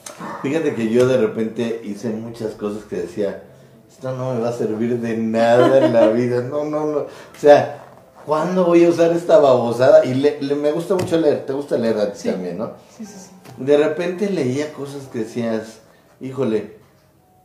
Fíjate 0.43 0.75
que 0.75 0.91
yo 0.91 1.07
de 1.07 1.19
repente 1.19 1.81
hice 1.85 2.09
muchas 2.11 2.53
cosas 2.53 2.85
que 2.85 2.97
decía, 2.97 3.45
esto 3.89 4.13
no 4.13 4.35
me 4.35 4.41
va 4.41 4.49
a 4.49 4.53
servir 4.53 4.99
de 4.99 5.17
nada 5.17 5.87
en 5.87 5.93
la 5.93 6.09
vida, 6.09 6.43
no, 6.43 6.65
no, 6.65 6.87
no. 6.87 6.99
O 6.99 7.09
sea, 7.39 7.86
¿cuándo 8.27 8.65
voy 8.67 8.85
a 8.85 8.89
usar 8.91 9.13
esta 9.13 9.39
babosada? 9.39 10.05
Y 10.05 10.15
le- 10.15 10.41
le- 10.43 10.55
me 10.57 10.73
gusta 10.73 10.95
mucho 10.95 11.17
leer, 11.17 11.47
te 11.47 11.53
gusta 11.53 11.79
leer 11.79 11.97
a 11.99 12.13
ti 12.13 12.19
Sí. 12.23 12.29
también, 12.31 12.59
¿no? 12.59 12.73
Sí, 12.97 13.07
sí, 13.07 13.15
sí. 13.19 13.31
De 13.65 13.77
repente 13.77 14.29
leía 14.29 14.73
cosas 14.73 15.05
que 15.13 15.21
decías, 15.21 15.79
híjole, 16.21 16.77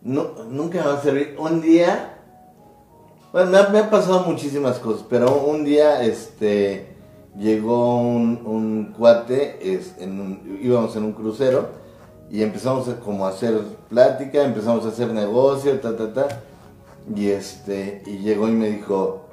no, 0.02 0.32
nunca 0.50 0.80
me 0.82 0.88
va 0.88 0.94
a 0.98 1.02
servir. 1.02 1.36
Un 1.40 1.62
día, 1.62 2.18
bueno, 3.32 3.52
me, 3.52 3.58
ha- 3.60 3.70
me 3.70 3.80
han 3.80 3.90
pasado 3.90 4.22
muchísimas 4.26 4.80
cosas, 4.80 5.06
pero 5.10 5.34
un 5.46 5.64
día, 5.64 6.04
este, 6.04 6.88
llegó 7.38 7.98
un, 7.98 8.42
un 8.46 8.94
cuate, 8.98 9.74
es, 9.76 9.94
en 10.00 10.20
un- 10.20 10.60
íbamos 10.62 10.96
en 10.98 11.04
un 11.06 11.14
crucero 11.14 11.70
y 12.30 12.42
empezamos 12.44 12.88
a, 12.90 13.00
como 13.00 13.26
a 13.26 13.30
hacer 13.30 13.60
plática, 13.90 14.44
empezamos 14.44 14.86
a 14.86 14.90
hacer 14.90 15.10
negocio, 15.14 15.80
ta, 15.80 15.96
ta, 15.96 16.14
ta, 16.14 16.28
y 17.16 17.30
este, 17.30 18.04
y 18.06 18.18
llegó 18.18 18.48
y 18.48 18.52
me 18.52 18.70
dijo, 18.70 19.26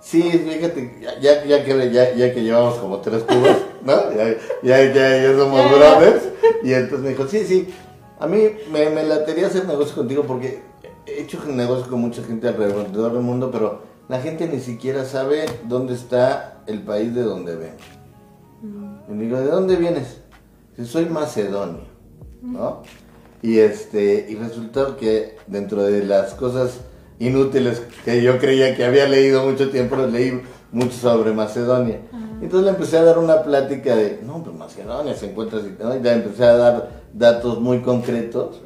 Sí, 0.00 0.22
fíjate, 0.22 0.98
ya, 1.00 1.18
ya, 1.20 1.44
ya 1.44 1.64
que, 1.64 1.90
ya, 1.90 2.14
ya 2.14 2.32
que 2.32 2.42
llevamos 2.42 2.74
como 2.78 3.00
tres 3.00 3.24
cubos, 3.24 3.56
¿no? 3.82 4.12
Ya, 4.12 4.36
ya, 4.62 4.92
ya, 4.92 5.22
ya 5.22 5.36
somos 5.36 5.70
brothers. 5.70 6.22
Y 6.62 6.72
entonces 6.72 7.00
me 7.00 7.08
dijo, 7.10 7.26
sí, 7.26 7.44
sí, 7.44 7.68
a 8.18 8.26
mí 8.26 8.48
me, 8.70 8.90
me 8.90 9.04
latería 9.04 9.48
hacer 9.48 9.66
negocio 9.66 9.94
contigo 9.94 10.24
porque 10.24 10.62
he 11.06 11.22
hecho 11.22 11.44
negocio 11.46 11.88
con 11.90 12.00
mucha 12.00 12.22
gente 12.22 12.48
alrededor 12.48 13.12
del 13.12 13.22
mundo, 13.22 13.50
pero 13.50 13.82
la 14.08 14.20
gente 14.20 14.46
ni 14.46 14.60
siquiera 14.60 15.04
sabe 15.04 15.46
dónde 15.64 15.94
está 15.94 16.62
el 16.66 16.82
país 16.82 17.14
de 17.14 17.22
donde 17.22 17.56
ven. 17.56 17.74
Y 19.08 19.14
le 19.14 19.24
digo, 19.24 19.38
¿de 19.38 19.46
dónde 19.46 19.76
vienes? 19.76 20.18
Si 20.76 20.84
soy 20.86 21.06
macedonio, 21.06 21.82
¿no? 22.42 22.82
Y 23.42 23.58
este, 23.58 24.26
y 24.28 24.34
resulta 24.34 24.96
que 24.96 25.36
dentro 25.46 25.82
de 25.82 26.04
las 26.04 26.34
cosas 26.34 26.80
inútiles 27.18 27.82
que 28.04 28.22
yo 28.22 28.38
creía 28.38 28.76
que 28.76 28.84
había 28.84 29.08
leído 29.08 29.44
mucho 29.44 29.70
tiempo, 29.70 29.96
leí 29.96 30.40
mucho 30.72 30.92
sobre 30.96 31.32
Macedonia. 31.32 32.00
Entonces 32.40 32.64
le 32.66 32.70
empecé 32.70 32.98
a 32.98 33.02
dar 33.04 33.18
una 33.18 33.42
plática 33.42 33.96
de, 33.96 34.20
no, 34.24 34.42
pues 34.44 34.54
Macedonia 34.56 35.14
se 35.16 35.30
encuentra 35.30 35.58
así, 35.58 35.74
¿no? 35.80 35.94
Y 35.96 36.00
le 36.00 36.12
empecé 36.12 36.44
a 36.44 36.56
dar 36.56 36.90
datos 37.12 37.60
muy 37.60 37.80
concretos 37.80 38.60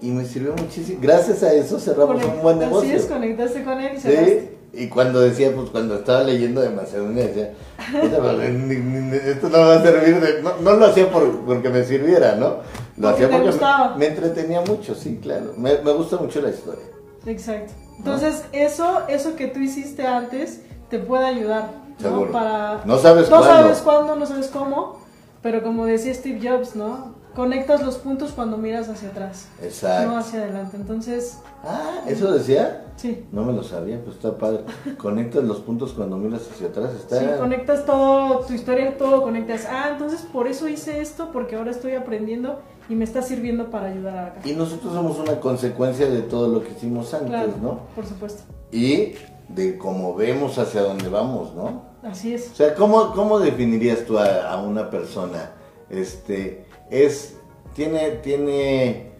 y 0.00 0.10
me 0.10 0.24
sirvió 0.24 0.54
muchísimo. 0.56 0.98
Gracias 1.02 1.42
a 1.42 1.52
eso 1.52 1.78
cerramos 1.78 2.22
un 2.24 2.42
buen 2.42 2.58
negocio. 2.58 2.88
Así 2.88 2.96
es, 2.98 3.06
conectaste 3.06 3.62
con 3.64 3.80
él. 3.80 3.98
Sí, 4.00 4.50
y 4.72 4.88
cuando 4.88 5.20
decía, 5.20 5.52
pues 5.54 5.70
cuando 5.70 5.94
estaba 5.96 6.22
leyendo 6.24 6.60
de 6.60 6.70
Macedonia, 6.70 7.26
decía, 7.26 7.52
"Puta, 8.00 8.18
pues, 8.20 8.50
ni- 8.52 8.76
ni- 8.76 9.00
ni- 9.10 9.16
esto 9.16 9.48
no 9.48 9.58
va 9.58 9.76
a 9.76 9.82
servir 9.82 10.20
de... 10.20 10.42
No, 10.42 10.56
no 10.60 10.74
lo 10.74 10.86
hacía 10.86 11.10
por, 11.10 11.40
porque 11.40 11.68
me 11.70 11.84
sirviera, 11.84 12.34
¿no? 12.34 12.56
Lo 12.96 13.08
Porque 13.10 13.24
hacía 13.24 13.28
porque 13.42 13.58
me, 13.94 13.98
me 13.98 14.06
entretenía 14.06 14.60
mucho, 14.60 14.94
sí, 14.94 15.18
claro. 15.22 15.54
Me, 15.56 15.78
me 15.82 15.92
gusta 15.92 16.16
mucho 16.16 16.40
la 16.42 16.50
historia. 16.50 16.84
Exacto. 17.26 17.72
Entonces, 17.98 18.44
eso, 18.52 19.02
eso 19.08 19.34
que 19.36 19.48
tú 19.48 19.58
hiciste 19.60 20.06
antes 20.06 20.62
te 20.88 20.98
puede 20.98 21.26
ayudar. 21.26 21.70
¿no? 21.98 22.08
Seguro. 22.10 22.32
Para... 22.32 22.82
No 22.84 22.98
sabes 22.98 23.28
no 23.28 23.38
cuándo. 23.38 23.54
sabes 23.62 23.78
cuándo, 23.80 24.16
no 24.16 24.26
sabes 24.26 24.48
cómo, 24.48 24.98
pero 25.42 25.62
como 25.62 25.84
decía 25.84 26.14
Steve 26.14 26.40
Jobs, 26.48 26.76
¿no? 26.76 27.16
Conectas 27.34 27.84
los 27.84 27.98
puntos 27.98 28.32
cuando 28.32 28.56
miras 28.56 28.88
hacia 28.88 29.10
atrás, 29.10 29.46
Exacto. 29.62 30.10
no 30.10 30.18
hacia 30.18 30.40
adelante. 30.42 30.76
Entonces, 30.76 31.38
Ah, 31.64 32.02
¿eso 32.06 32.32
decía? 32.32 32.84
sí. 32.96 33.26
No 33.32 33.44
me 33.44 33.52
lo 33.52 33.62
sabía, 33.64 34.00
pues 34.02 34.16
está 34.16 34.36
padre. 34.38 34.60
Conectas 34.98 35.44
los 35.44 35.58
puntos 35.58 35.92
cuando 35.92 36.16
miras 36.16 36.48
hacia 36.52 36.68
atrás, 36.68 36.90
está... 36.94 37.18
Sí, 37.18 37.26
conectas 37.38 37.84
todo, 37.84 38.40
tu 38.40 38.54
historia, 38.54 38.96
todo 38.96 39.22
conectas. 39.22 39.66
Ah, 39.70 39.88
entonces 39.92 40.20
por 40.32 40.46
eso 40.48 40.66
hice 40.68 41.00
esto, 41.00 41.30
porque 41.32 41.56
ahora 41.56 41.70
estoy 41.72 41.94
aprendiendo 41.94 42.60
y 42.88 42.94
me 42.94 43.04
está 43.04 43.22
sirviendo 43.22 43.70
para 43.70 43.88
ayudar 43.88 44.16
a 44.16 44.26
acá. 44.28 44.40
Y 44.44 44.52
nosotros 44.52 44.92
somos 44.94 45.18
una 45.18 45.40
consecuencia 45.40 46.08
de 46.08 46.22
todo 46.22 46.48
lo 46.48 46.62
que 46.64 46.72
hicimos 46.72 47.12
antes, 47.14 47.28
Claro, 47.28 47.52
¿no? 47.62 47.80
por 47.94 48.06
supuesto. 48.06 48.42
Y 48.72 49.14
de 49.48 49.78
cómo 49.78 50.14
vemos 50.14 50.58
hacia 50.58 50.82
dónde 50.82 51.08
vamos, 51.08 51.54
¿no? 51.54 51.82
Así 52.02 52.34
es. 52.34 52.50
O 52.52 52.54
sea, 52.54 52.74
¿cómo, 52.74 53.12
cómo 53.12 53.38
definirías 53.38 54.04
tú 54.04 54.18
a, 54.18 54.50
a 54.50 54.62
una 54.62 54.88
persona? 54.90 55.50
Este, 55.90 56.64
es, 56.90 57.36
tiene, 57.74 58.10
tiene 58.22 59.12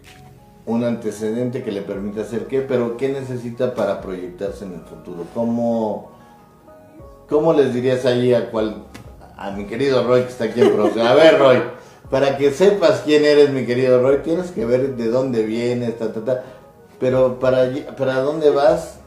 un 0.65 0.83
antecedente 0.83 1.63
que 1.63 1.71
le 1.71 1.81
permite 1.81 2.21
hacer 2.21 2.45
qué, 2.47 2.61
pero 2.61 2.95
¿qué 2.95 3.09
necesita 3.09 3.73
para 3.73 4.01
proyectarse 4.01 4.65
en 4.65 4.73
el 4.73 4.81
futuro? 4.81 5.25
¿Cómo, 5.33 6.11
cómo 7.27 7.53
les 7.53 7.73
dirías 7.73 8.05
ahí 8.05 8.33
a 8.33 8.51
cual, 8.51 8.83
a 9.35 9.51
mi 9.51 9.65
querido 9.65 10.05
Roy 10.05 10.23
que 10.23 10.29
está 10.29 10.43
aquí 10.45 10.61
en 10.61 10.71
producción? 10.73 11.07
A 11.07 11.15
ver, 11.15 11.39
Roy, 11.39 11.57
para 12.09 12.37
que 12.37 12.51
sepas 12.51 13.01
quién 13.05 13.25
eres, 13.25 13.51
mi 13.51 13.65
querido 13.65 14.01
Roy, 14.01 14.19
tienes 14.23 14.51
que 14.51 14.65
ver 14.65 14.95
de 14.95 15.09
dónde 15.09 15.43
vienes, 15.43 15.97
ta, 15.97 16.11
ta, 16.11 16.25
ta. 16.25 16.43
Pero 16.99 17.39
para, 17.39 17.69
para 17.95 18.15
dónde 18.15 18.49
vas, 18.49 18.99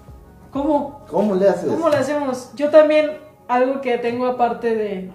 ¿Cómo? 0.53 1.01
¿cómo 1.11 1.35
le 1.35 1.49
haces? 1.49 1.71
¿Cómo 1.71 1.89
lo 1.89 1.97
hacemos? 1.97 2.51
Yo 2.55 2.71
también, 2.71 3.13
algo 3.49 3.81
que 3.81 3.99
tengo 3.99 4.27
aparte 4.27 4.75
de, 4.75 5.11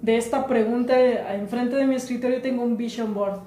de 0.00 0.16
esta 0.16 0.46
pregunta, 0.46 0.94
enfrente 1.34 1.76
de 1.76 1.86
mi 1.86 1.96
escritorio 1.96 2.40
tengo 2.40 2.62
un 2.62 2.76
vision 2.76 3.12
board. 3.12 3.40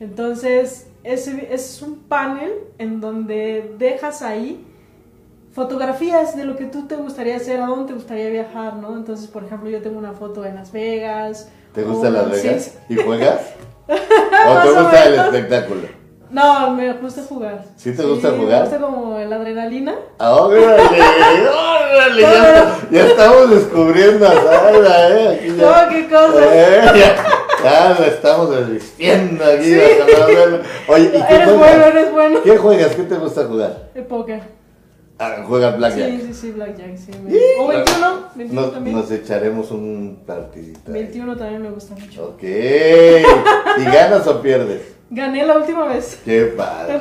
Entonces, 0.00 0.86
ese 1.02 1.52
es 1.52 1.82
un 1.82 1.98
panel 2.00 2.52
en 2.78 3.00
donde 3.00 3.74
dejas 3.78 4.22
ahí 4.22 4.64
fotografías 5.52 6.36
de 6.36 6.44
lo 6.44 6.54
que 6.56 6.66
tú 6.66 6.86
te 6.86 6.94
gustaría 6.94 7.36
hacer, 7.36 7.60
a 7.60 7.66
dónde 7.66 7.88
te 7.88 7.94
gustaría 7.94 8.28
viajar, 8.28 8.76
¿no? 8.76 8.96
Entonces, 8.96 9.26
por 9.26 9.44
ejemplo, 9.44 9.68
yo 9.68 9.82
tengo 9.82 9.98
una 9.98 10.12
foto 10.12 10.44
en 10.44 10.54
Las 10.54 10.70
Vegas. 10.70 11.50
¿Te 11.78 11.84
gusta 11.84 12.08
o- 12.08 12.10
Las 12.10 12.36
sí, 12.38 12.48
Vegas? 12.48 12.64
sí. 12.64 12.94
¿Y 12.94 12.96
juegas? 12.96 13.40
¿O 13.88 14.62
te 14.62 14.70
gusta 14.70 15.04
el 15.06 15.14
espectáculo? 15.14 15.80
No, 16.30 16.70
me 16.72 16.92
gusta 16.94 17.22
jugar. 17.26 17.64
¿Sí 17.76 17.94
te 17.96 18.02
gusta 18.02 18.30
jugar? 18.30 18.64
Me 18.64 18.68
gusta 18.68 18.78
como 18.80 19.18
la 19.18 19.36
adrenalina. 19.36 19.94
Ah, 20.18 20.32
¡Órale! 20.34 20.66
¡Órale! 20.76 22.20
Ya, 22.20 22.78
ya 22.90 23.06
estamos 23.06 23.50
descubriendo 23.50 24.26
a 24.26 24.32
Sara, 24.32 25.08
¿eh? 25.10 25.28
Aquí 25.38 25.56
ya, 25.56 25.84
No, 25.84 25.88
qué 25.88 26.08
cosa. 26.08 26.44
Eh, 26.52 26.80
ya, 26.84 27.16
ya 27.64 27.96
la 27.98 28.06
estamos 28.08 28.50
desvistiendo 28.50 29.42
aquí. 29.44 29.72
Oye, 30.88 31.04
¿y 31.14 31.22
qué 31.22 31.34
Eres 31.34 31.48
juegas? 31.48 31.56
bueno, 31.58 31.84
eres 31.86 32.12
bueno. 32.12 32.42
¿Qué 32.42 32.56
juegas? 32.58 32.94
¿Qué 32.94 33.02
te 33.04 33.14
gusta 33.14 33.44
jugar? 33.44 33.88
El 33.94 34.04
póker. 34.04 34.57
Ah, 35.20 35.42
juegas 35.46 35.76
Blackjack. 35.76 36.10
Sí, 36.10 36.22
sí, 36.28 36.34
sí, 36.34 36.50
Blackjack, 36.52 36.96
sí. 36.96 37.10
O 37.58 37.66
21, 37.68 38.22
21 38.36 38.60
Nos, 38.62 38.72
también. 38.72 38.96
nos 38.96 39.10
echaremos 39.10 39.70
un 39.72 40.20
partidito. 40.26 40.80
ahí. 40.86 40.92
21 41.02 41.36
también 41.36 41.62
me 41.62 41.70
gusta 41.70 41.94
mucho. 41.94 42.24
Ok. 42.28 42.42
¿Y 42.42 43.84
ganas 43.84 44.26
o 44.26 44.40
pierdes? 44.40 44.82
Gané 45.10 45.44
la 45.44 45.56
última 45.58 45.86
vez. 45.86 46.20
Qué 46.24 46.42
padre. 46.56 47.00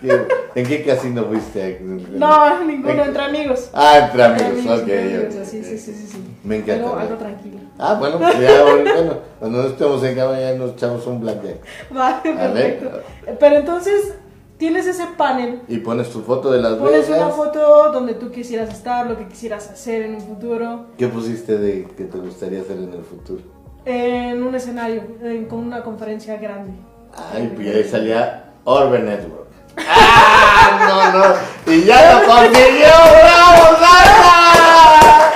Qué- 0.00 0.26
¿En 0.54 0.66
qué 0.66 0.84
casino 0.84 1.24
fuiste? 1.24 1.80
No, 1.80 2.62
ninguno, 2.64 3.02
entre 3.04 3.22
amigos. 3.22 3.70
Ah, 3.72 3.98
entre 4.04 4.22
amigos, 4.22 4.58
Entre 4.58 4.72
ok. 4.72 4.80
entre 4.88 5.26
amigos, 5.26 5.48
Sí, 5.48 5.64
sí, 5.64 5.78
sí, 5.78 5.92
sí, 5.92 6.06
sí. 6.12 6.18
Me 6.44 6.56
encanta. 6.58 6.84
Algo, 6.84 6.96
algo 6.98 7.14
tranquilo. 7.16 7.56
Ah, 7.78 7.94
bueno, 7.98 8.18
pues 8.18 8.38
ya, 8.40 8.62
bueno, 8.62 9.18
cuando 9.40 9.62
no 9.62 9.68
estemos 9.68 10.04
en 10.04 10.14
cama 10.14 10.38
ya 10.38 10.52
nos 10.54 10.72
echamos 10.72 11.06
un 11.06 11.20
blackjack. 11.20 11.56
Vale. 11.90 12.16
perfecto. 12.22 13.00
Pero 13.40 13.56
entonces, 13.56 14.14
tienes 14.58 14.86
ese 14.86 15.04
panel. 15.16 15.62
Y 15.68 15.78
pones 15.78 16.10
tu 16.10 16.20
foto 16.22 16.50
de 16.50 16.60
Las 16.60 16.74
Pones 16.74 17.08
una 17.08 17.28
foto 17.28 17.90
donde 17.92 18.14
tú 18.14 18.30
quisieras 18.30 18.70
estar, 18.70 19.06
lo 19.06 19.16
que 19.16 19.26
quisieras 19.28 19.70
hacer 19.70 20.02
en 20.02 20.14
un 20.16 20.20
futuro, 20.20 20.86
¿Qué 20.98 21.08
pusiste 21.08 21.58
de 21.58 21.84
que 21.96 22.04
te 22.04 22.18
gustaría 22.18 22.60
hacer 22.60 22.76
en 22.78 22.92
el 22.92 23.02
futuro? 23.04 23.42
en 23.84 24.42
un 24.42 24.52
escenario, 24.54 25.02
en- 25.22 25.44
con 25.46 25.60
una 25.60 25.82
conferencia 25.84 26.36
grande. 26.38 26.72
Ay, 27.32 27.52
pues 27.54 27.68
ahí 27.74 27.84
salía 27.84 28.50
Orbe 28.64 28.98
Network. 28.98 29.46
¡Ah! 29.78 31.12
No, 31.12 31.18
no. 31.18 31.34
Y 31.72 31.84
ya 31.84 32.14
lo 32.20 32.26
consiguió, 32.26 32.88
¡bravo, 33.22 33.76
Sara! 33.78 35.32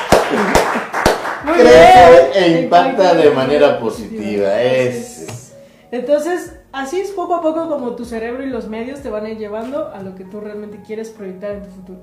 Crece 1.55 2.31
e 2.35 2.61
impacta 2.63 3.15
de 3.15 3.31
manera 3.31 3.79
positiva. 3.79 4.61
Es. 4.61 5.53
Entonces, 5.91 6.55
así 6.73 7.01
es 7.01 7.11
poco 7.11 7.35
a 7.35 7.43
poco 7.43 7.69
como 7.69 7.95
tu 7.97 8.05
cerebro 8.05 8.43
y 8.43 8.49
los 8.51 8.69
medios 8.69 9.01
te 9.01 9.11
van 9.11 9.27
a 9.27 9.31
ir 9.31 9.39
llevando 9.39 9.89
a 9.89 10.03
lo 10.03 10.15
que 10.15 10.25
tú 10.25 10.41
realmente 10.41 10.81
quieres 10.87 11.11
proyectar 11.11 11.53
en 11.53 11.63
tu 11.65 11.71
futuro. 11.71 11.99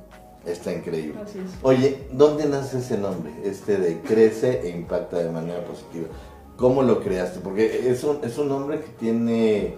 Está 0.46 0.72
increíble. 0.72 1.20
Así 1.22 1.40
es. 1.40 1.52
Oye, 1.62 2.08
¿dónde 2.12 2.46
nace 2.46 2.78
ese 2.80 2.98
nombre? 2.98 3.32
Este 3.44 3.78
de 3.78 4.00
crece 4.02 4.62
e 4.64 4.70
impacta 4.70 5.18
de 5.18 5.30
manera 5.30 5.64
positiva. 5.66 6.08
¿Cómo 6.56 6.84
lo 6.84 7.02
creaste? 7.02 7.40
Porque 7.42 7.90
es 7.90 8.04
un, 8.04 8.20
es 8.24 8.38
un 8.38 8.48
nombre 8.50 8.80
que 8.80 8.88
tiene 9.00 9.76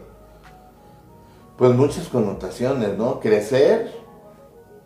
pues 1.58 1.75
muchas 1.75 2.08
connotaciones, 2.08 2.98
¿no? 2.98 3.19
Crecer 3.19 3.91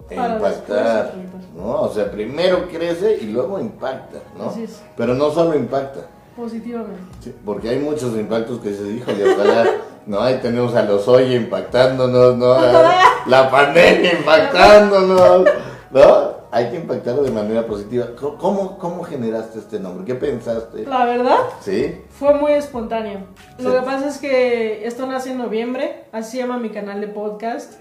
e 0.10 0.16
Para 0.16 0.36
impactar. 0.36 1.14
¿no? 1.56 1.82
O 1.82 1.94
sea, 1.94 2.10
primero 2.12 2.68
crece 2.68 3.18
y 3.22 3.26
luego 3.28 3.60
impacta, 3.60 4.20
¿no? 4.38 4.50
Así 4.50 4.64
es. 4.64 4.82
Pero 4.98 5.14
no 5.14 5.30
solo 5.32 5.56
impacta, 5.56 6.08
Positivamente. 6.36 7.00
sí, 7.22 7.34
porque 7.46 7.70
hay 7.70 7.80
muchos 7.80 8.16
impactos 8.18 8.60
que 8.60 8.74
se 8.74 8.84
dijo, 8.86 9.12
ojalá, 9.12 9.66
¿no? 10.06 10.20
Ahí 10.22 10.40
tenemos 10.42 10.76
a 10.76 10.84
los 10.84 11.08
hoy 11.08 11.34
impactándonos, 11.36 12.38
¿no? 12.38 12.56
La 13.28 13.50
pandemia 13.50 14.14
impactándonos, 14.14 15.48
¿no? 15.92 16.44
Hay 16.52 16.70
que 16.70 16.76
impactarlo 16.76 17.24
de 17.24 17.32
manera 17.32 17.66
positiva. 17.66 18.08
¿Cómo- 18.40 18.78
¿Cómo, 18.78 19.04
generaste 19.04 19.58
este 19.60 19.80
nombre? 19.80 20.06
¿Qué 20.06 20.14
pensaste? 20.14 20.86
La 20.86 21.06
verdad, 21.06 21.38
¿Sí? 21.62 21.96
fue 22.12 22.36
muy 22.36 22.52
espontáneo. 22.52 23.22
Lo 23.58 23.72
Sí. 23.72 23.76
que 23.78 23.82
pasa 23.84 24.08
es 24.08 24.18
que 24.20 24.86
esto 24.86 25.08
nace 25.08 25.32
en 25.32 25.40
noviembre, 25.40 26.04
así 26.12 26.34
se 26.34 26.38
llama 26.38 26.58
mi 26.60 26.70
canal 26.70 27.02
de 27.02 27.08
podcast. 27.08 27.74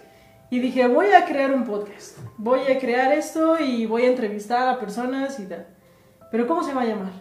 Y 0.49 0.61
dije, 0.61 0.87
voy 0.87 1.07
a 1.13 1.25
crear 1.27 1.53
un 1.53 1.65
podcast. 1.65 2.17
Voy 2.39 2.61
a 2.71 2.79
crear 2.79 3.13
esto 3.13 3.59
y 3.61 3.85
voy 3.87 4.05
a 4.05 4.09
entrevistar 4.09 4.69
a 4.69 4.79
personas 4.79 5.39
y 5.39 5.47
tal. 5.47 5.67
Pero 6.31 6.47
¿cómo 6.47 6.63
se 6.63 6.73
va 6.73 6.83
a 6.83 6.87
llamar? 6.87 7.13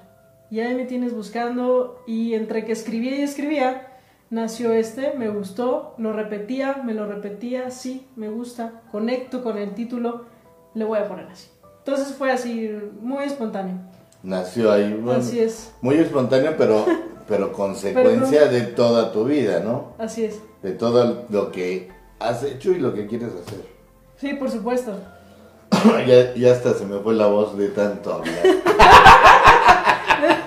Y 0.50 0.60
ahí 0.62 0.74
me 0.76 0.86
tienes 0.86 1.14
buscando 1.14 2.02
y 2.08 2.34
entre 2.34 2.64
que 2.66 2.72
escribía 2.74 3.16
y 3.16 3.22
escribía, 3.24 3.91
nació 4.32 4.74
este, 4.74 5.14
me 5.16 5.30
gustó, 5.30 5.94
lo 6.00 6.14
repetía, 6.14 6.82
me 6.84 6.96
lo 6.96 7.06
repetía, 7.06 7.70
sí, 7.70 8.08
me 8.16 8.30
gusta, 8.30 8.82
conecto 8.92 9.44
con 9.44 9.60
el 9.60 9.76
título, 9.76 10.26
le 10.74 10.86
voy 10.86 10.98
a 10.98 11.08
poner 11.08 11.28
así. 11.28 11.50
Entonces 11.80 12.16
fue 12.16 12.32
así, 12.32 12.72
muy 13.00 13.26
espontáneo. 13.26 13.76
Nació 14.24 14.72
ahí. 14.72 14.94
bueno, 14.94 15.20
Así 15.20 15.40
es, 15.40 15.72
Muy 15.82 15.98
espontáneo, 15.98 16.56
pero, 16.58 16.86
pero 17.28 17.52
consecuencia 17.52 18.46
de 18.46 18.62
toda 18.62 19.12
tu 19.12 19.26
vida, 19.26 19.60
¿no? 19.60 19.94
así 20.00 20.26
es. 20.26 20.40
De 20.64 20.72
todo 20.72 21.26
lo 21.30 21.52
que 21.52 21.90
has 22.20 22.44
hecho 22.44 22.72
y 22.72 22.80
lo 22.80 22.94
que 22.94 23.08
quieres 23.08 23.30
hacer. 23.30 23.66
Sí, 24.16 24.34
por 24.34 24.50
supuesto. 24.50 24.94
ya, 26.08 26.34
ya 26.36 26.52
hasta 26.52 26.74
se 26.74 26.86
me 26.86 27.00
fue 27.00 27.14
la 27.16 27.28
voz 27.28 27.58
de 27.58 27.70
tanto 27.70 28.14
hablar. 28.14 28.36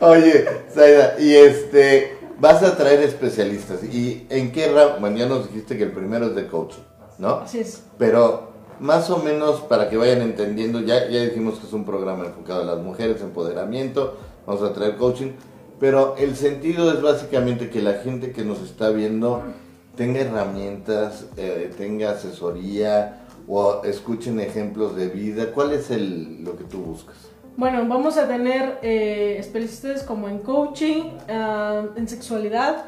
Oye, 0.00 0.44
Zaida, 0.72 1.16
y 1.18 1.34
este, 1.34 2.13
vas 2.40 2.62
a 2.62 2.76
traer 2.76 3.02
especialistas. 3.02 3.82
¿Y 3.84 4.26
en 4.30 4.52
qué 4.52 4.72
ramo? 4.72 4.96
Bueno, 5.00 5.16
ya 5.16 5.26
nos 5.26 5.48
dijiste 5.48 5.76
que 5.76 5.84
el 5.84 5.92
primero 5.92 6.26
es 6.26 6.34
de 6.34 6.46
coaching, 6.46 6.82
¿no? 7.18 7.36
Así 7.36 7.60
es. 7.60 7.82
Pero 7.98 8.54
más 8.80 9.10
o 9.10 9.18
menos 9.18 9.60
para 9.62 9.88
que 9.88 9.96
vayan 9.96 10.22
entendiendo, 10.22 10.80
ya, 10.80 11.08
ya 11.08 11.22
dijimos 11.22 11.58
que 11.58 11.66
es 11.66 11.72
un 11.72 11.84
programa 11.84 12.26
enfocado 12.26 12.62
a 12.62 12.64
las 12.64 12.78
mujeres, 12.78 13.20
empoderamiento, 13.20 14.16
vamos 14.46 14.62
a 14.62 14.72
traer 14.72 14.96
coaching, 14.96 15.32
pero 15.80 16.16
el 16.18 16.36
sentido 16.36 16.92
es 16.92 17.02
básicamente 17.02 17.70
que 17.70 17.82
la 17.82 17.94
gente 17.94 18.32
que 18.32 18.44
nos 18.44 18.60
está 18.60 18.90
viendo 18.90 19.42
tenga 19.96 20.20
herramientas, 20.20 21.26
eh, 21.36 21.72
tenga 21.76 22.10
asesoría 22.10 23.26
o 23.46 23.82
escuchen 23.84 24.40
ejemplos 24.40 24.96
de 24.96 25.08
vida. 25.08 25.52
¿Cuál 25.52 25.72
es 25.72 25.90
el, 25.90 26.42
lo 26.42 26.56
que 26.56 26.64
tú 26.64 26.78
buscas? 26.78 27.16
Bueno, 27.56 27.86
vamos 27.88 28.16
a 28.18 28.26
tener 28.26 28.78
eh, 28.82 29.36
especialistas 29.38 30.02
como 30.02 30.28
en 30.28 30.38
coaching, 30.38 31.02
ah, 31.28 31.84
en 31.96 32.08
sexualidad. 32.08 32.86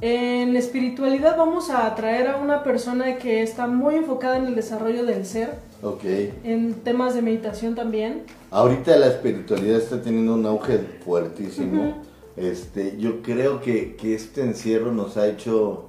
En 0.00 0.56
espiritualidad 0.56 1.36
vamos 1.36 1.70
a 1.70 1.92
traer 1.96 2.28
a 2.28 2.36
una 2.36 2.62
persona 2.62 3.16
que 3.16 3.42
está 3.42 3.66
muy 3.66 3.96
enfocada 3.96 4.36
en 4.36 4.46
el 4.46 4.54
desarrollo 4.54 5.04
del 5.04 5.26
ser, 5.26 5.54
Ok. 5.82 6.04
en 6.44 6.74
temas 6.84 7.14
de 7.14 7.22
meditación 7.22 7.74
también. 7.74 8.22
Ahorita 8.52 8.96
la 8.96 9.08
espiritualidad 9.08 9.78
está 9.78 10.00
teniendo 10.00 10.34
un 10.34 10.46
auge 10.46 10.78
fuertísimo. 11.04 11.94
Este, 12.36 12.96
yo 12.96 13.22
creo 13.22 13.60
que, 13.60 13.96
que 13.96 14.14
este 14.14 14.42
encierro 14.42 14.92
nos 14.92 15.16
ha 15.16 15.26
hecho 15.26 15.86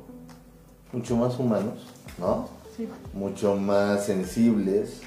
mucho 0.92 1.16
más 1.16 1.38
humanos, 1.38 1.86
¿no? 2.18 2.50
Sí. 2.76 2.88
Mucho 3.14 3.56
más 3.58 4.08
sensibles, 4.08 5.02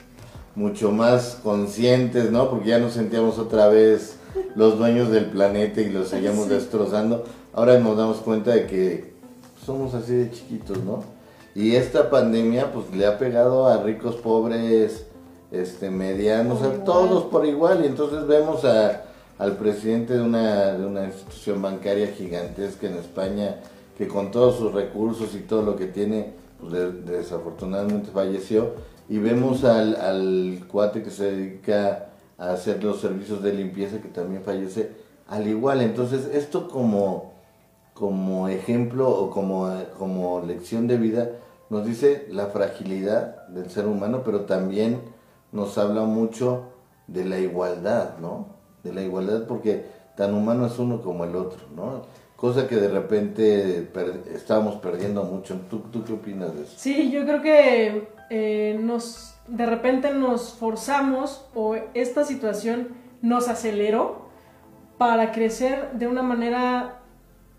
mucho 0.54 0.90
más 0.92 1.38
conscientes, 1.42 2.30
¿no? 2.30 2.50
Porque 2.50 2.68
ya 2.70 2.78
nos 2.78 2.92
sentíamos 2.94 3.38
otra 3.38 3.68
vez 3.68 4.16
los 4.54 4.78
dueños 4.78 5.10
del 5.10 5.26
planeta 5.26 5.80
y 5.80 5.90
lo 5.90 6.04
seguíamos 6.04 6.44
Sí. 6.44 6.50
destrozando. 6.50 7.24
Ahora 7.54 7.78
nos 7.78 7.96
damos 7.96 8.18
cuenta 8.18 8.50
de 8.52 8.66
que 8.66 9.12
somos 9.64 9.94
así 9.94 10.14
de 10.14 10.30
chiquitos, 10.30 10.78
¿no? 10.84 11.04
Y 11.54 11.74
esta 11.76 12.08
pandemia 12.10 12.72
pues 12.72 12.86
le 12.94 13.06
ha 13.06 13.18
pegado 13.18 13.66
a 13.66 13.82
ricos, 13.82 14.16
pobres, 14.16 15.06
este 15.50 15.90
medianos, 15.90 16.62
a 16.62 16.82
todos 16.84 17.24
por 17.24 17.44
igual 17.46 17.82
y 17.84 17.86
entonces 17.88 18.26
vemos 18.26 18.64
a, 18.64 19.02
al 19.38 19.56
presidente 19.58 20.14
de 20.14 20.22
una, 20.22 20.72
de 20.72 20.86
una 20.86 21.04
institución 21.04 21.60
bancaria 21.60 22.06
gigantesca 22.08 22.86
en 22.86 22.94
España 22.96 23.56
que 23.98 24.08
con 24.08 24.30
todos 24.30 24.56
sus 24.56 24.72
recursos 24.72 25.34
y 25.34 25.40
todo 25.40 25.60
lo 25.60 25.76
que 25.76 25.86
tiene 25.86 26.32
pues 26.58 26.72
de- 26.72 26.92
desafortunadamente 27.18 28.10
falleció 28.14 28.70
y 29.08 29.18
vemos 29.18 29.64
al, 29.64 29.96
al 29.96 30.64
cuate 30.70 31.02
que 31.02 31.10
se 31.10 31.30
dedica 31.30 32.08
a 32.38 32.52
hacer 32.52 32.82
los 32.82 33.00
servicios 33.00 33.42
de 33.42 33.52
limpieza 33.52 34.00
que 34.00 34.08
también 34.08 34.42
fallece 34.42 34.90
al 35.28 35.46
igual 35.46 35.80
entonces 35.80 36.26
esto 36.32 36.68
como 36.68 37.32
como 37.94 38.48
ejemplo 38.48 39.08
o 39.08 39.30
como, 39.30 39.70
como 39.98 40.40
lección 40.40 40.86
de 40.86 40.96
vida 40.96 41.30
nos 41.70 41.86
dice 41.86 42.26
la 42.30 42.46
fragilidad 42.46 43.46
del 43.48 43.70
ser 43.70 43.86
humano, 43.86 44.22
pero 44.24 44.42
también 44.42 45.00
nos 45.52 45.78
habla 45.78 46.02
mucho 46.02 46.64
de 47.06 47.24
la 47.24 47.38
igualdad, 47.38 48.18
¿no? 48.18 48.46
De 48.82 48.92
la 48.92 49.02
igualdad 49.02 49.46
porque 49.46 49.86
tan 50.16 50.34
humano 50.34 50.66
es 50.66 50.78
uno 50.78 51.00
como 51.00 51.24
el 51.24 51.36
otro, 51.36 51.60
¿no? 51.74 52.02
Cosa 52.42 52.66
que 52.66 52.74
de 52.74 52.88
repente 52.88 53.88
per- 53.94 54.24
estábamos 54.34 54.74
perdiendo 54.80 55.22
mucho. 55.22 55.60
¿Tú, 55.70 55.78
¿Tú 55.92 56.02
qué 56.04 56.12
opinas 56.12 56.52
de 56.56 56.62
eso? 56.64 56.72
Sí, 56.76 57.08
yo 57.12 57.22
creo 57.24 57.40
que 57.40 58.08
eh, 58.30 58.76
nos 58.82 59.36
de 59.46 59.64
repente 59.64 60.12
nos 60.12 60.54
forzamos 60.54 61.46
o 61.54 61.76
esta 61.94 62.24
situación 62.24 62.88
nos 63.20 63.46
aceleró 63.48 64.22
para 64.98 65.30
crecer 65.30 65.92
de 65.92 66.08
una 66.08 66.22
manera 66.24 66.98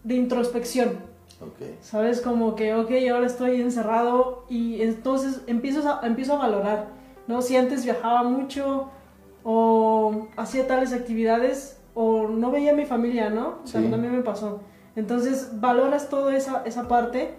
de 0.03 0.15
introspección. 0.15 0.89
Ok. 1.41 1.79
¿Sabes? 1.81 2.19
Como 2.19 2.55
que, 2.55 2.73
ok, 2.73 2.91
ahora 3.09 3.25
estoy 3.27 3.61
encerrado 3.61 4.43
y 4.49 4.81
entonces 4.81 5.43
empiezo 5.47 5.89
a, 5.89 6.05
empiezo 6.05 6.33
a 6.33 6.39
valorar, 6.39 6.87
¿no? 7.27 7.41
Si 7.41 7.55
antes 7.55 7.85
viajaba 7.85 8.23
mucho 8.23 8.89
o 9.45 10.27
hacía 10.35 10.67
tales 10.67 10.91
actividades 10.91 11.79
o 11.95 12.27
no 12.27 12.51
veía 12.51 12.71
a 12.71 12.75
mi 12.75 12.85
familia, 12.85 13.29
¿no? 13.29 13.59
O 13.63 13.67
sea, 13.67 13.79
Sí. 13.79 13.87
también 13.89 14.13
me 14.13 14.23
pasó. 14.23 14.59
Entonces 14.95 15.49
valoras 15.53 16.09
toda 16.09 16.35
esa, 16.35 16.63
esa 16.65 16.87
parte 16.87 17.31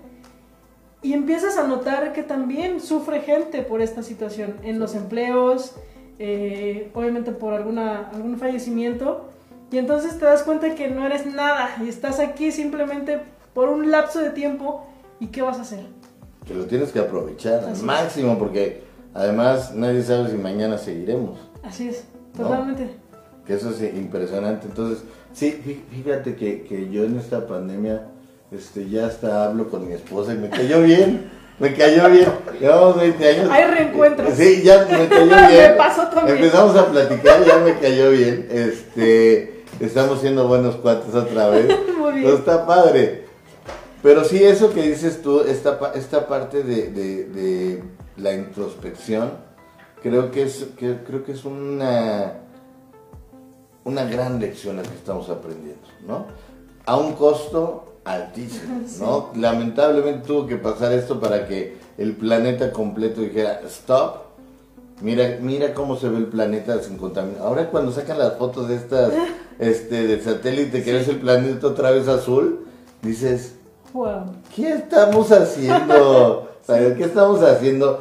y 1.05 1.13
empiezas 1.13 1.59
a 1.59 1.69
notar 1.69 2.15
que 2.15 2.23
también 2.23 2.81
sufre 2.81 3.21
gente 3.21 3.61
por 3.61 3.83
esta 3.83 4.03
situación 4.03 4.57
en 4.63 4.81
los 4.81 4.95
empleos, 4.95 5.75
eh, 6.19 6.91
obviamente 6.95 7.31
por 7.31 7.53
alguna, 7.53 8.09
algún 8.09 8.39
fallecimiento. 8.39 9.29
Y 9.71 9.77
entonces 9.77 10.19
te 10.19 10.25
das 10.25 10.43
cuenta 10.45 10.75
que 10.75 10.89
no 10.89 11.05
eres 11.05 11.27
nada 11.27 11.77
y 11.85 11.89
estás 11.89 12.21
aquí 12.21 12.53
simplemente 12.53 13.21
por 13.53 13.69
un 13.69 13.91
lapso 13.91 14.21
de 14.21 14.31
tiempo 14.31 14.87
y 15.21 15.27
qué 15.27 15.43
vas 15.43 15.59
a 15.59 15.63
hacer. 15.63 15.85
Que 16.47 16.55
lo 16.55 16.65
tienes 16.65 16.91
que 16.91 17.01
aprovechar 17.01 17.65
al 17.65 17.73
Así 17.73 17.85
máximo 17.85 18.39
porque 18.39 18.83
además 19.13 19.75
nadie 19.75 20.03
sabe 20.03 20.31
si 20.31 20.37
mañana 20.37 20.79
seguiremos. 20.79 21.39
Así 21.63 21.89
es, 21.89 22.05
¿No? 22.39 22.49
Que 23.47 23.55
eso 23.55 23.71
es 23.71 23.83
impresionante. 23.95 24.67
Entonces, 24.67 25.05
sí, 25.33 25.61
fí- 25.65 25.83
fíjate 25.95 26.35
que, 26.37 26.63
que 26.63 26.91
yo 26.91 27.05
en 27.05 27.19
esta 27.19 27.47
pandemia 27.47 28.07
este, 28.51 28.89
ya 28.89 29.07
hasta 29.07 29.45
hablo 29.45 29.69
con 29.69 29.87
mi 29.87 29.93
esposa 29.95 30.33
y 30.35 30.39
me 30.39 30.49
cayó 30.51 30.83
bien. 30.83 31.31
Me 31.59 31.73
cayó 31.75 32.09
bien. 32.11 32.27
Llevamos 32.61 32.97
20 33.01 33.29
años. 33.29 33.51
Hay 33.51 33.65
reencuentros. 33.65 34.35
Sí, 34.35 34.63
ya 34.65 34.87
me 34.91 35.09
cayó 35.09 35.27
Me 35.27 35.49
bien. 35.49 35.75
pasó 35.77 36.07
también. 36.09 36.39
Empezamos 36.39 36.75
a 36.77 36.87
platicar, 36.91 37.45
ya 37.45 37.59
me 37.59 37.79
cayó 37.79 38.11
bien. 38.11 38.49
Este, 38.51 39.63
estamos 39.81 40.21
siendo 40.21 40.49
buenos 40.49 40.77
cuates 40.77 41.15
otra 41.15 41.49
vez. 41.51 41.67
Muy 41.99 42.13
bien. 42.21 42.35
Está 42.35 42.67
padre. 42.67 43.25
Pero 44.03 44.25
sí, 44.25 44.43
eso 44.43 44.73
que 44.73 44.83
dices 44.83 45.23
tú, 45.23 45.41
esta, 45.43 45.79
esta 45.95 46.27
parte 46.27 46.63
de, 46.63 46.91
de- 46.91 47.25
de 47.25 47.83
la 48.17 48.33
introspección, 48.35 49.31
creo 50.03 50.31
que 50.31 50.43
es, 50.43 50.67
que, 50.79 50.97
creo 51.07 51.25
que 51.25 51.33
es 51.33 51.45
una, 51.45 52.35
una 53.85 54.05
gran 54.05 54.41
lección 54.41 54.77
la 54.77 54.83
que 54.83 54.95
estamos 54.95 55.29
aprendiendo, 55.29 55.83
¿no? 56.07 56.27
A 56.87 56.97
un 56.97 57.13
costo 57.15 57.95
altísimo, 58.05 58.83
¿no? 59.01 59.31
Lamentablemente 59.35 60.27
tuvo 60.27 60.47
que 60.47 60.57
pasar 60.57 60.93
esto 60.93 61.21
para 61.21 61.47
que 61.47 61.77
el 61.99 62.15
planeta 62.17 62.73
completo 62.73 63.21
dijera, 63.21 63.61
stop, 63.67 64.25
Mira, 65.01 65.39
mira 65.41 65.75
cómo 65.75 65.97
se 65.97 66.09
ve 66.09 66.19
el 66.19 66.27
planeta 66.27 66.81
sin 66.81 66.97
contaminar. 66.99 67.43
Ahora 67.43 67.69
cuando 67.69 67.91
sacan 67.91 68.17
las 68.17 68.37
fotos 68.37 68.69
de 68.69 68.77
estas, 68.77 69.13
este, 69.59 70.07
del 70.07 70.23
satélite 70.23 70.85
que 70.85 70.91
Sí. 70.91 70.93
ves 70.93 71.09
el 71.09 71.19
planeta 71.19 71.67
otra 71.67 71.91
vez 71.91 72.07
azul, 72.07 72.65
dices, 73.03 73.57
Wow. 73.93 74.27
¿Qué 74.55 74.71
estamos 74.73 75.33
haciendo? 75.33 76.49
¿Qué 76.67 77.05
estamos 77.05 77.43
haciendo 77.43 77.99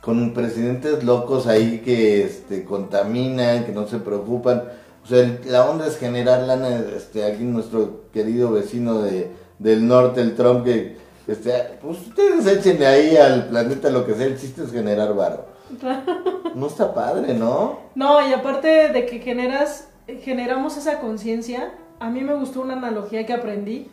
con 0.00 0.34
presidentes 0.34 1.04
locos 1.04 1.46
ahí 1.46 1.80
que 1.84 2.24
este, 2.24 2.64
contaminan, 2.64 3.64
que 3.64 3.72
no 3.72 3.86
se 3.86 3.98
preocupan? 3.98 4.64
O 5.04 5.06
sea, 5.06 5.20
el- 5.20 5.40
la 5.46 5.68
onda 5.68 5.86
es 5.86 5.96
generar 5.98 6.42
lana, 6.42 6.68
este, 6.96 7.24
aquí 7.24 7.42
nuestro 7.44 8.02
querido 8.12 8.50
vecino 8.52 9.00
de, 9.02 9.30
del 9.58 9.86
norte, 9.86 10.20
el 10.20 10.34
Trump, 10.36 10.64
que, 10.64 10.96
este, 11.26 11.52
pues 11.80 11.98
ustedes 12.00 12.46
échenle 12.46 12.86
ahí 12.86 13.16
al 13.16 13.46
planeta 13.48 13.90
lo 13.90 14.06
que 14.06 14.14
sea, 14.14 14.26
el 14.26 14.38
chiste 14.38 14.62
es 14.64 14.72
generar 14.72 15.14
varo. 15.14 15.46
No 16.54 16.66
está 16.66 16.92
padre, 16.92 17.32
¿no? 17.32 17.78
No, 17.94 18.28
y 18.28 18.32
aparte 18.34 18.90
de 18.90 19.06
que 19.06 19.20
generas, 19.20 19.88
generamos 20.20 20.76
esa 20.76 21.00
conciencia, 21.00 21.72
a 21.98 22.10
mí 22.10 22.20
me 22.20 22.34
gustó 22.34 22.60
una 22.60 22.74
analogía 22.74 23.24
que 23.24 23.32
aprendí, 23.32 23.88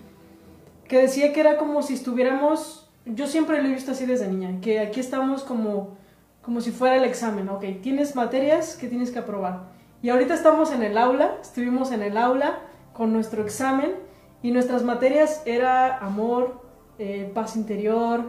que 0.89 0.97
decía 0.99 1.31
que 1.31 1.39
era 1.39 1.55
como 1.57 1.81
si 1.81 1.93
estuviéramos, 1.93 2.89
yo 3.05 3.27
siempre 3.27 3.61
lo 3.61 3.69
he 3.69 3.71
visto 3.73 3.91
así 3.91 4.05
desde 4.05 4.27
niña, 4.27 4.59
que 4.61 4.79
aquí 4.81 4.99
estamos 4.99 5.43
como, 5.43 5.95
como 6.41 6.59
si 6.59 6.71
fuera 6.71 6.97
el 6.97 7.05
examen, 7.05 7.47
ok, 7.47 7.63
tienes 7.81 8.13
materias 8.13 8.75
que 8.75 8.87
tienes 8.89 9.11
que 9.11 9.19
aprobar. 9.19 9.69
Y 10.01 10.09
ahorita 10.09 10.33
estamos 10.33 10.71
en 10.71 10.83
el 10.83 10.97
aula, 10.97 11.35
estuvimos 11.41 11.91
en 11.91 12.01
el 12.01 12.17
aula 12.17 12.59
con 12.93 13.11
nuestro 13.13 13.43
examen 13.43 13.95
y 14.41 14.51
nuestras 14.51 14.83
materias 14.83 15.41
era 15.45 15.97
amor, 15.97 16.61
eh, 16.99 17.29
paz 17.33 17.55
interior, 17.55 18.23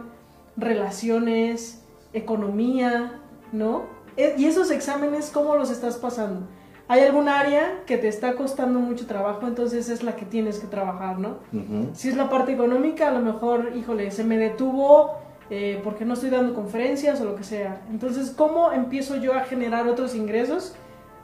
relaciones, 0.57 1.81
economía, 2.13 3.19
¿no? 3.51 3.83
E- 4.17 4.35
Y 4.37 4.45
esos 4.45 4.71
exámenes, 4.71 5.29
¿cómo 5.33 5.55
los 5.55 5.69
estás 5.71 5.95
pasando? 5.97 6.47
Hay 6.87 7.01
algún 7.03 7.29
área 7.29 7.83
que 7.85 7.97
te 7.97 8.09
está 8.09 8.35
costando 8.35 8.79
mucho 8.79 9.07
trabajo, 9.07 9.47
entonces 9.47 9.87
es 9.89 10.03
la 10.03 10.17
que 10.17 10.25
tienes 10.25 10.59
que 10.59 10.67
trabajar, 10.67 11.19
¿no? 11.19 11.37
Ujú. 11.53 11.89
Si 11.93 12.09
es 12.09 12.17
la 12.17 12.29
parte 12.29 12.51
económica, 12.51 13.07
a 13.07 13.11
lo 13.11 13.19
mejor, 13.21 13.71
híjole, 13.77 14.11
se 14.11 14.25
me 14.25 14.37
detuvo 14.37 15.13
eh, 15.49 15.79
porque 15.83 16.03
no 16.05 16.13
estoy 16.15 16.29
dando 16.29 16.53
conferencias 16.53 17.19
o 17.21 17.25
lo 17.25 17.35
que 17.35 17.43
sea. 17.43 17.81
Entonces, 17.89 18.31
¿cómo 18.35 18.71
empiezo 18.73 19.15
yo 19.17 19.33
a 19.33 19.41
generar 19.41 19.87
otros 19.87 20.15
ingresos 20.15 20.75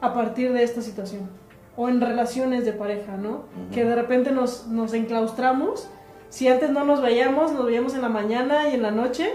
a 0.02 0.14
partir 0.14 0.54
de 0.54 0.64
esta 0.64 0.82
situación? 0.82 1.30
O 1.76 1.90
en 1.90 2.02
relaciones 2.02 2.66
de 2.66 2.74
pareja, 2.74 3.18
¿no? 3.18 3.44
Que 3.72 3.84
de 3.86 3.96
repente 3.96 4.32
nos, 4.32 4.68
nos 4.68 4.94
enclaustramos. 4.94 5.90
Si 6.30 6.48
antes 6.48 6.72
no 6.72 6.84
nos 6.84 7.02
veíamos, 7.02 7.52
nos 7.54 7.66
veíamos 7.66 7.94
en 7.94 8.02
la 8.02 8.10
mañana 8.10 8.70
y 8.70 8.76
en 8.76 8.82
la 8.82 8.92
noche, 8.92 9.30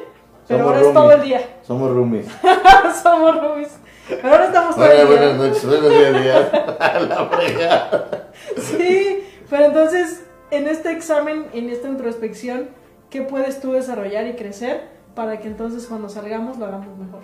pero 0.48 0.64
Somos 0.64 0.74
ahora 0.74 0.88
es 0.88 0.94
todo 0.94 1.02
roomies. 1.04 1.18
el 1.18 1.24
día. 1.28 1.40
Somos 1.62 1.90
roomies. 1.92 2.26
Somos 3.02 3.40
roomies. 3.40 3.78
Pero 4.08 4.28
ahora 4.28 4.44
estamos 4.46 4.74
todo 4.74 4.84
el 4.86 4.96
día. 4.96 5.04
buenas 5.06 5.36
noches, 5.36 5.66
buenos 5.66 5.90
días, 6.22 6.52
la 7.08 7.26
fregada. 7.30 8.30
Sí, 8.56 9.24
pero 9.48 9.66
entonces 9.66 10.24
en 10.50 10.66
este 10.66 10.90
examen, 10.92 11.46
en 11.54 11.70
esta 11.70 11.88
introspección, 11.88 12.68
¿qué 13.08 13.22
puedes 13.22 13.60
tú 13.60 13.72
desarrollar 13.72 14.26
y 14.26 14.34
crecer 14.34 14.88
para 15.14 15.38
que 15.38 15.46
entonces 15.48 15.86
cuando 15.86 16.08
salgamos 16.08 16.58
lo 16.58 16.66
hagamos 16.66 16.98
mejor? 16.98 17.22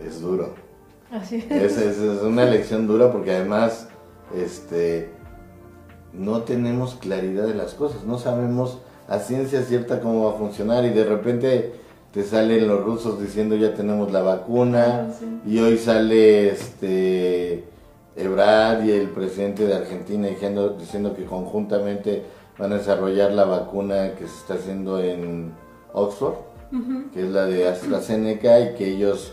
Es 0.00 0.20
duro. 0.20 0.54
Así 1.10 1.36
Es, 1.50 1.76
es, 1.78 1.98
es 1.98 2.22
una 2.22 2.44
lección 2.44 2.86
dura 2.86 3.12
porque 3.12 3.32
además 3.32 3.88
este, 4.36 5.10
no 6.12 6.42
tenemos 6.42 6.94
claridad 6.96 7.46
de 7.46 7.54
las 7.54 7.74
cosas, 7.74 8.04
no 8.04 8.18
sabemos 8.18 8.78
a 9.08 9.18
ciencia 9.20 9.62
cierta 9.62 10.00
cómo 10.00 10.24
va 10.24 10.32
a 10.32 10.38
funcionar 10.38 10.84
y 10.84 10.90
de 10.90 11.04
repente 11.04 11.72
te 12.12 12.24
salen 12.24 12.66
los 12.66 12.82
rusos 12.84 13.20
diciendo 13.20 13.54
ya 13.56 13.74
tenemos 13.74 14.10
la 14.10 14.22
vacuna 14.22 15.06
Ah, 15.08 15.12
sí. 15.16 15.40
y 15.46 15.58
hoy 15.60 15.78
sale 15.78 16.48
este 16.50 17.64
Ebrard 18.16 18.84
y 18.84 18.90
el 18.92 19.10
presidente 19.10 19.66
de 19.66 19.74
Argentina 19.74 20.26
diciendo, 20.26 20.70
diciendo 20.70 21.14
que 21.14 21.24
conjuntamente 21.24 22.22
van 22.58 22.72
a 22.72 22.78
desarrollar 22.78 23.32
la 23.32 23.44
vacuna 23.44 24.12
que 24.14 24.26
se 24.26 24.34
está 24.38 24.54
haciendo 24.54 24.98
en 25.00 25.52
Oxford 25.92 26.34
que 27.14 27.20
es 27.22 27.30
la 27.30 27.44
de 27.46 27.68
AstraZeneca 27.68 28.58
y 28.60 28.74
que 28.74 28.88
ellos, 28.88 29.32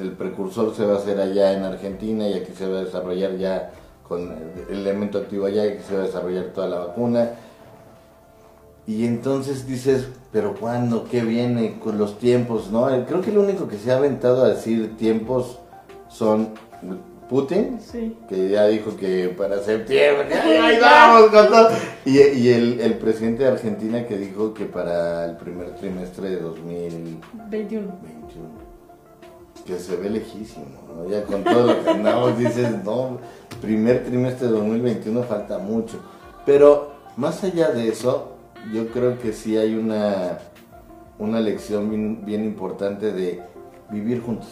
el 0.00 0.12
precursor 0.12 0.74
se 0.74 0.84
va 0.84 0.94
a 0.94 0.98
hacer 0.98 1.20
allá 1.20 1.52
en 1.52 1.64
Argentina 1.64 2.28
y 2.28 2.34
aquí 2.34 2.52
se 2.56 2.66
va 2.66 2.78
a 2.78 2.84
desarrollar 2.84 3.36
ya 3.36 3.72
con 4.08 4.22
el 4.68 4.78
elemento 4.78 5.18
activo 5.18 5.46
allá 5.46 5.66
y 5.66 5.70
aquí 5.70 5.82
se 5.86 5.94
va 5.96 6.02
a 6.02 6.06
desarrollar 6.06 6.44
toda 6.54 6.68
la 6.68 6.78
vacuna. 6.78 7.30
Y 8.86 9.04
entonces 9.04 9.66
dices, 9.66 10.06
pero 10.32 10.54
¿cuándo? 10.54 11.06
¿Qué 11.10 11.22
viene 11.22 11.78
con 11.80 11.98
los 11.98 12.18
tiempos? 12.18 12.70
no 12.70 12.86
Creo 13.06 13.20
que 13.20 13.32
lo 13.32 13.40
único 13.42 13.66
que 13.66 13.78
se 13.78 13.90
ha 13.90 13.96
aventado 13.96 14.44
a 14.44 14.50
decir 14.50 14.96
tiempos 14.96 15.58
son 16.08 16.50
Putin, 17.28 17.80
Sí. 17.80 18.16
que 18.28 18.48
ya 18.50 18.66
dijo 18.68 18.96
que 18.96 19.34
para 19.36 19.58
septiembre, 19.58 20.28
ya, 20.30 20.66
ahí 20.66 20.78
vamos 20.80 21.30
con 21.30 21.48
todo. 21.48 21.70
Y, 22.04 22.18
y 22.20 22.48
el, 22.52 22.80
el 22.80 22.94
presidente 22.98 23.42
de 23.42 23.48
Argentina 23.50 24.06
que 24.06 24.16
dijo 24.16 24.54
que 24.54 24.66
para 24.66 25.24
el 25.24 25.36
primer 25.36 25.74
trimestre 25.74 26.30
de 26.30 26.36
2021, 26.36 27.20
21. 27.50 27.86
Que 29.64 29.78
se 29.78 29.96
ve 29.96 30.10
lejísimo, 30.10 30.66
¿no? 30.96 31.08
Ya 31.08 31.24
con 31.24 31.42
todo 31.44 31.66
lo 31.72 31.82
que 31.84 31.90
andamos 31.90 32.38
dices, 32.38 32.84
no, 32.84 33.18
primer 33.60 34.04
trimestre 34.04 34.46
de 34.48 34.52
2021 34.54 35.22
falta 35.24 35.58
mucho. 35.58 35.98
Pero 36.44 36.92
más 37.16 37.42
allá 37.44 37.70
de 37.70 37.88
eso, 37.88 38.32
yo 38.72 38.88
creo 38.88 39.18
que 39.18 39.32
sí 39.32 39.56
hay 39.56 39.74
una, 39.74 40.38
una 41.18 41.40
lección 41.40 41.90
bien, 41.90 42.24
bien 42.24 42.44
importante 42.44 43.12
de 43.12 43.42
vivir 43.90 44.22
juntos. 44.22 44.48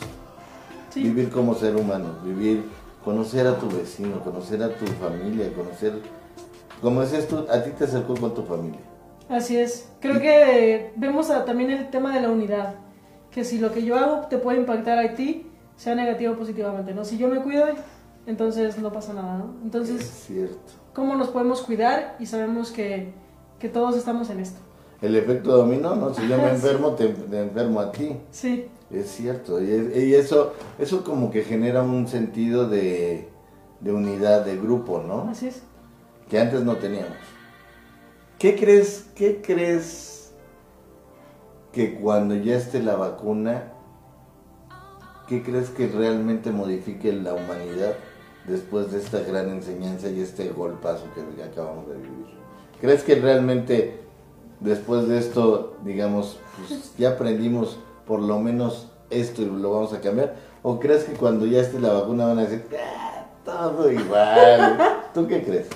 Sí. 0.91 1.03
Vivir 1.03 1.31
como 1.31 1.55
ser 1.55 1.77
humano, 1.77 2.07
vivir, 2.25 2.65
conocer 3.05 3.47
a 3.47 3.59
tu 3.59 3.69
vecino, 3.69 4.21
conocer 4.21 4.63
a 4.63 4.69
tu 4.71 4.87
familia, 4.87 5.53
conocer, 5.53 5.93
como 6.81 7.01
decías 7.01 7.27
tú, 7.27 7.45
a 7.51 7.63
ti 7.63 7.71
te 7.77 7.85
acercó 7.85 8.15
con 8.15 8.33
tu 8.35 8.43
familia. 8.45 8.81
Así 9.29 9.57
es. 9.57 9.89
Creo 10.01 10.21
que 10.21 10.93
vemos 10.97 11.31
a- 11.31 11.45
también 11.45 11.71
el 11.71 11.91
tema 11.91 12.15
de 12.15 12.21
la 12.21 12.31
unidad. 12.31 12.75
Que 13.35 13.43
si 13.45 13.59
lo 13.59 13.73
que 13.73 13.83
yo 13.85 13.97
hago 13.97 14.29
te 14.29 14.39
puede 14.39 14.59
impactar 14.59 14.99
a 14.99 15.15
ti, 15.15 15.47
sea 15.77 15.95
negativo 15.97 16.35
o 16.35 16.37
positivamente, 16.39 16.95
¿no? 16.95 17.05
Si 17.05 17.19
yo 17.19 17.27
me 17.29 17.41
cuido, 17.43 17.65
entonces 18.27 18.79
no 18.79 18.93
pasa 18.93 19.13
nada, 19.13 19.39
¿no? 19.39 19.45
Es 19.59 19.65
Entonces, 19.65 20.05
cierto. 20.27 20.73
¿cómo 20.93 21.17
nos 21.17 21.29
podemos 21.29 21.61
cuidar? 21.63 22.17
Y 22.21 22.27
sabemos 22.27 22.71
que, 22.71 23.13
que 23.59 23.69
todos 23.69 23.97
estamos 23.97 24.31
en 24.31 24.39
esto. 24.41 24.61
El 25.03 25.17
efecto 25.17 25.51
dominó, 25.57 25.97
¿no? 25.97 26.15
Si 26.15 26.27
yo 26.29 26.39
me 26.39 26.49
enfermo, 26.51 26.91
te, 26.93 27.09
te 27.09 27.41
enfermo 27.43 27.81
a 27.81 27.91
ti. 27.91 28.17
Sí. 28.31 28.67
Es 28.91 29.11
cierto. 29.11 29.61
Y, 29.61 29.69
es- 29.73 29.97
y 30.05 30.15
eso, 30.15 30.53
eso 30.79 31.03
como 31.03 31.31
que 31.33 31.43
genera 31.43 31.83
un 31.83 32.07
sentido 32.07 32.69
de, 32.69 33.29
de 33.81 33.93
unidad, 33.93 34.45
de 34.45 34.57
grupo, 34.57 35.03
¿no? 35.05 35.29
Así 35.29 35.49
es. 35.49 35.63
que 36.31 36.39
antes 36.39 36.63
no 36.63 36.77
teníamos. 36.77 37.17
¿Qué 38.39 38.55
crees, 38.57 39.07
qué 39.17 39.41
crees 39.43 40.24
que 41.75 41.95
cuando 41.95 42.37
ya 42.37 42.57
esté 42.57 42.83
la 42.83 42.95
vacuna, 42.95 43.73
qué 45.29 45.43
crees 45.43 45.71
que 45.71 45.89
realmente 45.89 46.51
modifique 46.53 47.13
la 47.13 47.35
humanidad 47.35 47.95
después 48.47 48.93
de 48.93 48.99
esta 48.99 49.21
gran 49.21 49.49
enseñanza 49.49 50.09
y 50.09 50.21
este 50.21 50.51
golpazo 50.51 51.05
que 51.15 51.43
acabamos 51.43 51.89
de 51.89 51.97
vivir? 51.97 52.27
¿Crees 52.81 53.03
que 53.03 53.17
realmente 53.17 54.01
después 54.61 55.09
de 55.09 55.19
esto, 55.19 55.77
digamos, 55.85 56.39
pues 56.57 56.95
ya 56.97 57.11
aprendimos 57.11 57.79
por 58.07 58.21
lo 58.21 58.39
menos 58.39 58.91
esto 59.11 59.43
y 59.43 59.47
lo 59.47 59.73
vamos 59.73 59.93
a 59.93 60.01
cambiar? 60.01 60.37
¿O 60.63 60.79
crees 60.79 61.05
que 61.05 61.13
cuando 61.13 61.45
ya 61.45 61.61
esté 61.61 61.81
la 61.81 61.93
vacuna 61.93 62.27
van 62.27 62.39
a 62.39 62.43
decir, 62.43 62.65
"Ah, 62.79 63.27
todo 63.45 63.91
igual? 63.91 64.79
¿Tú 65.13 65.27
qué 65.27 65.43
crees? 65.43 65.69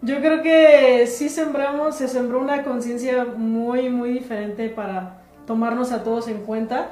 Yo 0.00 0.18
creo 0.18 0.42
que 0.42 1.06
sí 1.06 1.28
sembramos, 1.28 1.96
se 1.96 2.08
sembró 2.08 2.40
una 2.40 2.62
conciencia 2.62 3.24
muy, 3.24 3.88
muy 3.88 4.12
diferente 4.12 4.68
para 4.68 5.22
tomarnos 5.48 5.90
a 5.90 6.04
todos 6.04 6.28
en 6.28 6.42
cuenta. 6.42 6.90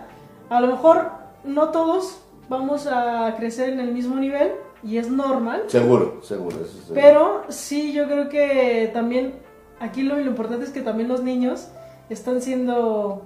A 0.50 0.60
lo 0.60 0.66
mejor 0.66 1.12
no 1.44 1.68
todos 1.68 2.20
vamos 2.48 2.88
a 2.88 3.34
crecer 3.36 3.68
en 3.68 3.78
el 3.78 3.92
mismo 3.92 4.16
nivel 4.16 4.52
y 4.82 4.96
es 4.98 5.08
normal, 5.10 5.62
Seguro, 5.68 6.20
seguro, 6.22 6.56
eso 6.56 6.72
seguro. 6.80 6.94
pero 6.94 7.42
sí 7.48 7.92
yo 7.92 8.06
creo 8.06 8.28
que 8.28 8.90
también 8.92 9.34
aquí 9.80 10.02
lo, 10.02 10.16
lo 10.16 10.22
importante 10.26 10.64
es 10.64 10.70
que 10.70 10.80
también 10.82 11.08
los 11.08 11.22
niños 11.22 11.68
están 12.08 12.40
siendo 12.42 13.22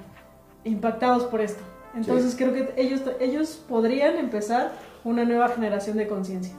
impactados 0.64 1.24
por 1.24 1.40
esto. 1.40 1.62
Entonces 1.94 2.32
Sí. 2.32 2.36
creo 2.38 2.52
que 2.52 2.72
ellos, 2.76 3.00
ellos 3.20 3.62
podrían 3.68 4.16
empezar 4.16 4.72
una 5.04 5.24
nueva 5.24 5.48
generación 5.48 5.96
de 5.96 6.06
conciencia. 6.06 6.54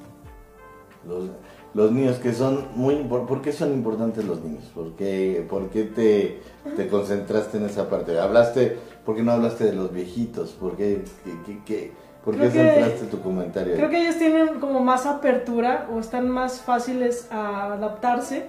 Los, 1.07 1.29
los 1.73 1.91
niños 1.91 2.17
que 2.17 2.33
son 2.33 2.65
muy 2.75 2.95
importantes, 2.95 3.29
¿por 3.35 3.41
qué 3.41 3.51
son 3.53 3.73
importantes 3.73 4.25
los 4.25 4.41
niños? 4.41 4.63
¿Por 4.75 4.91
qué, 4.93 5.45
por 5.49 5.69
qué 5.69 5.83
te, 5.85 6.41
te 6.75 6.87
concentraste 6.87 7.57
en 7.57 7.65
esa 7.65 7.89
parte? 7.89 8.19
Hablaste, 8.19 8.77
¿por 9.05 9.15
qué 9.15 9.23
no 9.23 9.31
hablaste 9.31 9.65
de 9.65 9.73
los 9.73 9.91
viejitos? 9.93 10.51
¿Por 10.51 10.75
qué, 10.75 11.03
qué- 11.65 11.91
por 12.25 12.35
centraste 12.35 13.05
tu 13.05 13.21
comentario? 13.21 13.73
ahí? 13.73 13.77
Creo 13.79 13.89
que 13.89 14.01
ellos 14.01 14.17
tienen 14.17 14.59
como 14.59 14.79
más 14.81 15.05
apertura 15.05 15.87
o 15.93 15.99
están 15.99 16.29
más 16.29 16.61
fáciles 16.61 17.27
a 17.31 17.73
adaptarse 17.73 18.45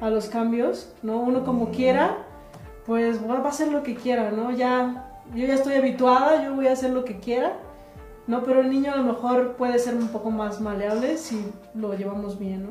a 0.00 0.10
los 0.10 0.26
cambios, 0.28 0.92
¿no? 1.02 1.20
Uno 1.20 1.44
como 1.44 1.70
quiera, 1.70 2.18
pues 2.84 3.20
bueno, 3.20 3.40
va 3.42 3.48
a 3.48 3.52
hacer 3.52 3.68
lo 3.72 3.82
que 3.82 3.94
quiera, 3.94 4.30
¿no? 4.30 4.50
Ya, 4.52 5.08
yo 5.34 5.46
ya 5.46 5.54
estoy 5.54 5.74
habituada, 5.74 6.44
yo 6.44 6.54
voy 6.54 6.66
a 6.68 6.72
hacer 6.72 6.90
lo 6.90 7.04
que 7.04 7.18
quiera, 7.18 7.54
¿no? 8.26 8.42
Pero 8.44 8.60
el 8.60 8.70
niño 8.70 8.92
a 8.92 8.96
lo 8.96 9.04
mejor 9.04 9.52
puede 9.52 9.78
ser 9.78 9.94
un 9.94 10.08
poco 10.08 10.30
más 10.30 10.60
maleable 10.60 11.16
si 11.16 11.44
lo 11.74 11.94
llevamos 11.94 12.38
bien, 12.38 12.64
¿no? 12.64 12.70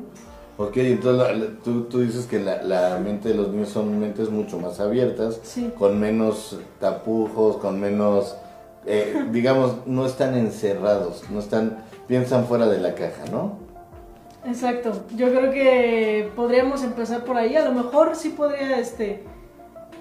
Ok, 0.64 0.76
entonces 0.78 1.38
la- 1.38 1.46
tú, 1.62 1.82
tú 1.84 2.00
dices 2.00 2.26
que 2.26 2.38
la, 2.40 2.62
la 2.62 2.98
mente 2.98 3.28
de 3.30 3.34
los 3.34 3.48
niños 3.50 3.68
son 3.68 3.98
mentes 4.00 4.30
mucho 4.30 4.58
más 4.58 4.80
abiertas, 4.80 5.38
Sí. 5.42 5.70
con 5.78 6.00
menos 6.00 6.58
tapujos, 6.80 7.56
con 7.58 7.78
menos, 7.80 8.36
eh, 8.86 9.26
digamos, 9.32 9.86
no 9.86 10.06
están 10.06 10.34
encerrados, 10.34 11.24
no 11.30 11.40
están, 11.40 11.78
piensan 12.08 12.46
fuera 12.46 12.66
de 12.68 12.80
la 12.80 12.94
caja, 12.94 13.24
¿no? 13.30 13.58
Exacto. 14.46 14.92
Yo 15.16 15.28
creo 15.28 15.50
que 15.50 16.30
podríamos 16.36 16.84
empezar 16.84 17.24
por 17.24 17.36
ahí. 17.36 17.56
A 17.56 17.64
lo 17.64 17.72
mejor 17.72 18.14
sí 18.14 18.28
podría 18.30 18.78
este 18.78 19.24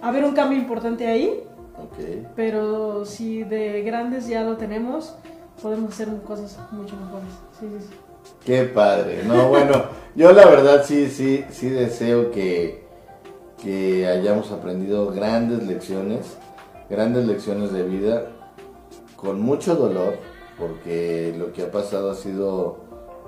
haber 0.02 0.24
un 0.24 0.34
cambio 0.34 0.58
importante 0.60 1.08
ahí, 1.08 1.41
Ok. 1.78 2.28
pero 2.36 3.06
si 3.06 3.44
de 3.44 3.82
grandes 3.82 4.28
ya 4.28 4.44
lo 4.44 4.56
tenemos, 4.56 5.15
podemos 5.62 5.94
hacer 5.94 6.10
cosas 6.24 6.58
mucho 6.72 6.96
mejores. 6.98 7.30
Sí, 7.60 7.68
sí, 7.80 7.88
sí. 7.89 7.96
Qué 8.44 8.63
padre, 8.63 9.24
no, 9.24 9.50
bueno, 9.50 9.86
yo 10.15 10.32
la 10.32 10.46
verdad 10.46 10.84
sí, 10.86 11.10
sí, 11.10 11.44
sí 11.52 11.70
deseo 11.70 12.32
que, 12.32 12.86
que 13.62 14.08
hayamos 14.08 14.52
aprendido 14.52 15.12
grandes 15.12 15.63
lecciones, 15.63 16.38
grandes 16.89 17.26
lecciones 17.26 17.72
de 17.72 17.84
vida, 17.84 18.28
con 19.15 19.39
mucho 19.39 19.76
dolor, 19.76 20.18
porque 20.58 21.36
lo 21.38 21.54
que 21.54 21.63
ha 21.63 21.72
pasado 21.72 22.12
ha 22.12 22.15
sido 22.15 22.78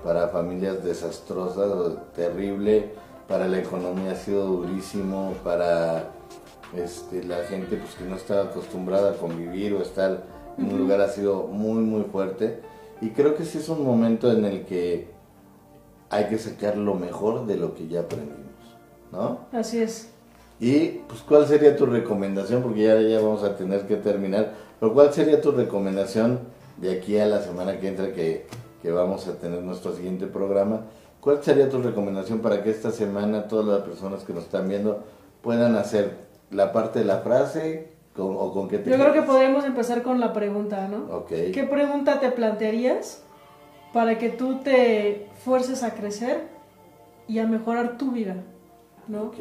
para 0.04 0.30
familias 0.30 0.84
desastrosas, 0.84 1.96
terrible, 2.16 2.94
para 3.28 3.48
la 3.48 3.60
economía 3.60 4.12
ha 4.12 4.16
sido 4.16 4.46
durísimo, 4.46 5.34
para 5.44 6.12
este, 6.76 7.24
la 7.24 7.38
gente 7.44 7.78
pues, 7.78 7.96
que 7.96 8.04
no 8.06 8.16
está 8.16 8.42
acostumbrada 8.44 9.12
a 9.12 9.14
convivir 9.14 9.74
o 9.74 9.82
estar 9.82 10.24
un 10.58 10.78
lugar 10.78 11.02
ha 11.02 11.10
sido 11.10 11.44
muy, 11.48 11.82
muy 11.82 12.04
fuerte. 12.04 12.62
Y 13.02 13.10
creo 13.12 13.36
que 13.36 13.46
sí 13.46 13.60
es 13.60 13.70
un 13.70 13.84
momento 13.84 14.32
en 14.32 14.46
el 14.46 14.66
que 14.66 15.08
hay 16.10 16.26
que 16.26 16.38
sacar 16.38 16.78
lo 16.78 16.96
mejor 16.96 17.46
de 17.46 17.58
lo 17.58 17.76
que 17.76 17.88
ya 17.88 18.02
aprendimos, 18.02 18.76
¿no? 19.12 19.40
Así 19.52 19.80
es. 19.80 20.10
Y 20.60 21.02
pues 21.08 21.22
cuál 21.22 21.46
sería 21.46 21.76
tu 21.76 21.86
recomendación, 21.86 22.64
porque 22.64 22.84
ya, 22.84 23.00
ya 23.00 23.20
vamos 23.20 23.44
a 23.44 23.56
tener 23.56 23.86
que 23.86 23.98
terminar, 23.98 24.54
pero 24.80 24.94
cuál 24.94 25.14
sería 25.14 25.40
tu 25.42 25.52
recomendación 25.52 26.40
de 26.78 26.98
aquí 26.98 27.18
a 27.18 27.26
la 27.26 27.42
semana 27.42 27.80
que 27.80 27.88
entra 27.90 28.14
que, 28.14 28.48
que 28.82 28.92
vamos 28.92 29.28
a 29.28 29.34
tener 29.38 29.62
nuestro 29.62 29.96
siguiente 29.96 30.28
programa? 30.28 30.82
¿Cuál 31.20 31.44
sería 31.44 31.70
tu 31.70 31.82
recomendación 31.82 32.40
para 32.40 32.64
que 32.64 32.70
esta 32.70 32.92
semana 32.92 33.48
todas 33.48 33.66
las 33.66 33.82
personas 33.82 34.24
que 34.24 34.34
nos 34.34 34.46
están 34.46 34.70
viendo 34.70 35.04
puedan 35.42 35.76
hacer 35.76 36.16
la 36.52 36.72
parte 36.72 37.00
de 37.00 37.06
la 37.06 37.20
frase 37.20 37.92
con- 38.18 38.36
o 38.38 38.52
con 38.52 38.68
qué 38.68 38.80
te 38.80 38.90
Yo 38.90 38.98
creo 38.98 39.14
que 39.14 39.22
podríamos 39.22 39.64
empezar 39.64 40.02
con 40.02 40.20
la 40.20 40.34
pregunta, 40.34 40.88
¿no? 40.90 41.06
¿Qué 41.54 41.64
pregunta 41.70 42.20
te 42.20 42.32
plantearías 42.32 43.24
para 43.94 44.18
que 44.18 44.30
tú 44.30 44.58
te 44.60 45.28
fuerces 45.46 45.84
a 45.84 45.94
crecer 45.94 46.48
y 47.28 47.40
a 47.40 47.46
mejorar 47.48 47.98
tu 47.98 48.12
vida? 48.12 48.36
¿No? 49.08 49.32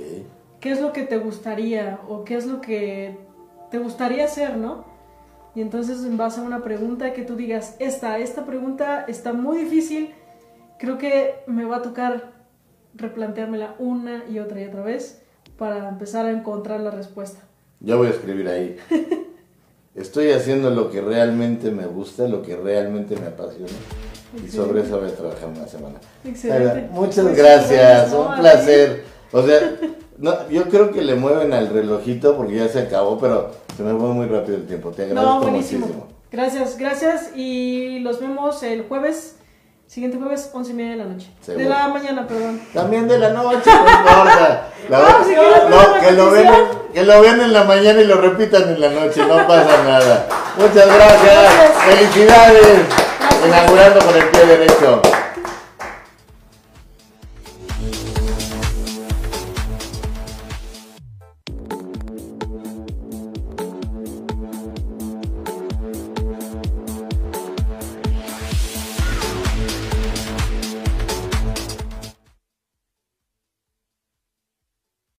¿Qué 0.60 0.70
es 0.70 0.80
lo 0.80 0.92
que 0.92 1.02
te 1.02 1.16
gustaría 1.18 1.98
o 2.08 2.24
qué 2.24 2.36
es 2.36 2.46
lo 2.46 2.60
que 2.60 3.18
te 3.70 3.78
gustaría 3.78 4.24
hacer, 4.26 4.56
no? 4.56 4.84
Y 5.54 5.60
entonces 5.62 6.04
en 6.04 6.16
base 6.16 6.40
a 6.40 6.44
una 6.44 6.62
pregunta 6.62 7.12
que 7.14 7.22
tú 7.22 7.34
digas, 7.34 7.76
esta, 7.78 8.18
esta 8.18 8.44
pregunta 8.44 9.04
está 9.08 9.32
muy 9.32 9.56
difícil, 9.58 10.14
creo 10.78 10.98
que 10.98 11.34
me 11.46 11.64
va 11.64 11.76
a 11.78 11.82
tocar 11.82 12.32
replanteármela 12.94 13.74
una 13.78 14.24
y 14.28 14.38
otra 14.38 14.60
y 14.60 14.64
otra 14.66 14.82
vez 14.82 15.22
para 15.58 15.88
empezar 15.88 16.26
a 16.26 16.30
encontrar 16.30 16.80
la 16.80 16.90
respuesta. 16.90 17.40
Yo 17.80 17.98
voy 17.98 18.08
a 18.08 18.10
escribir 18.10 18.48
ahí. 18.48 18.76
Estoy 19.94 20.30
haciendo 20.32 20.70
lo 20.70 20.90
que 20.90 21.00
realmente 21.00 21.70
me 21.70 21.86
gusta, 21.86 22.28
lo 22.28 22.42
que 22.42 22.54
realmente 22.56 23.16
me 23.16 23.28
apasiona. 23.28 23.72
Y 24.44 24.50
sobre 24.50 24.82
eso 24.82 25.00
voy 25.00 25.08
a 25.08 25.14
trabajar 25.14 25.48
una 25.48 25.66
semana. 25.66 25.98
Excelente. 26.24 26.88
Muchas 26.90 27.34
gracias, 27.34 28.12
no, 28.12 28.28
un 28.28 28.36
placer. 28.40 29.04
O 29.32 29.42
sea, 29.42 29.76
no, 30.18 30.48
yo 30.50 30.64
creo 30.64 30.92
que 30.92 31.00
le 31.02 31.14
mueven 31.14 31.54
al 31.54 31.68
relojito 31.68 32.36
porque 32.36 32.56
ya 32.56 32.68
se 32.68 32.80
acabó, 32.80 33.18
pero 33.18 33.52
se 33.76 33.82
me 33.82 33.98
fue 33.98 34.08
muy 34.10 34.26
rápido 34.26 34.58
el 34.58 34.66
tiempo. 34.66 34.90
Te 34.90 35.04
agradezco 35.04 35.30
No, 35.34 35.40
buenísimo. 35.40 35.86
muchísimo. 35.86 36.08
Gracias, 36.30 36.76
gracias. 36.76 37.30
Y 37.34 38.00
los 38.00 38.20
vemos 38.20 38.62
el 38.62 38.82
jueves, 38.82 39.36
siguiente 39.86 40.18
jueves, 40.18 40.50
once 40.52 40.70
y 40.72 40.74
media 40.74 40.90
de 40.92 40.96
la 40.98 41.04
noche. 41.04 41.28
Seguro. 41.40 41.64
De 41.64 41.70
la 41.70 41.88
mañana, 41.88 42.26
perdón. 42.26 42.60
También 42.74 43.08
de 43.08 43.18
la 43.18 43.30
noche, 43.30 43.70
no 43.70 43.90
importa. 43.90 44.68
La- 44.88 44.98
Ah, 44.98 45.20
si 45.26 45.34
quieres 45.34 45.64
no, 45.68 45.76
la 45.94 46.00
que, 46.00 46.12
lo 46.12 46.30
repetición. 46.30 46.78
que 46.94 47.02
lo 47.04 47.20
vean 47.20 47.40
en 47.40 47.52
la 47.52 47.64
mañana 47.64 48.00
y 48.00 48.04
lo 48.04 48.20
repitan 48.20 48.62
en 48.68 48.80
la 48.80 48.88
noche, 48.90 49.20
no 49.26 49.44
pasa 49.46 49.82
nada. 49.84 50.28
Muchas 50.56 50.86
gracias. 50.86 51.22
Gracias. 51.24 51.72
Felicidades. 51.84 52.62
Gracias. 53.18 53.46
Inaugurando 53.48 53.98
con 54.06 54.16
el 54.16 54.28
pie 54.28 54.46
derecho. 54.46 55.02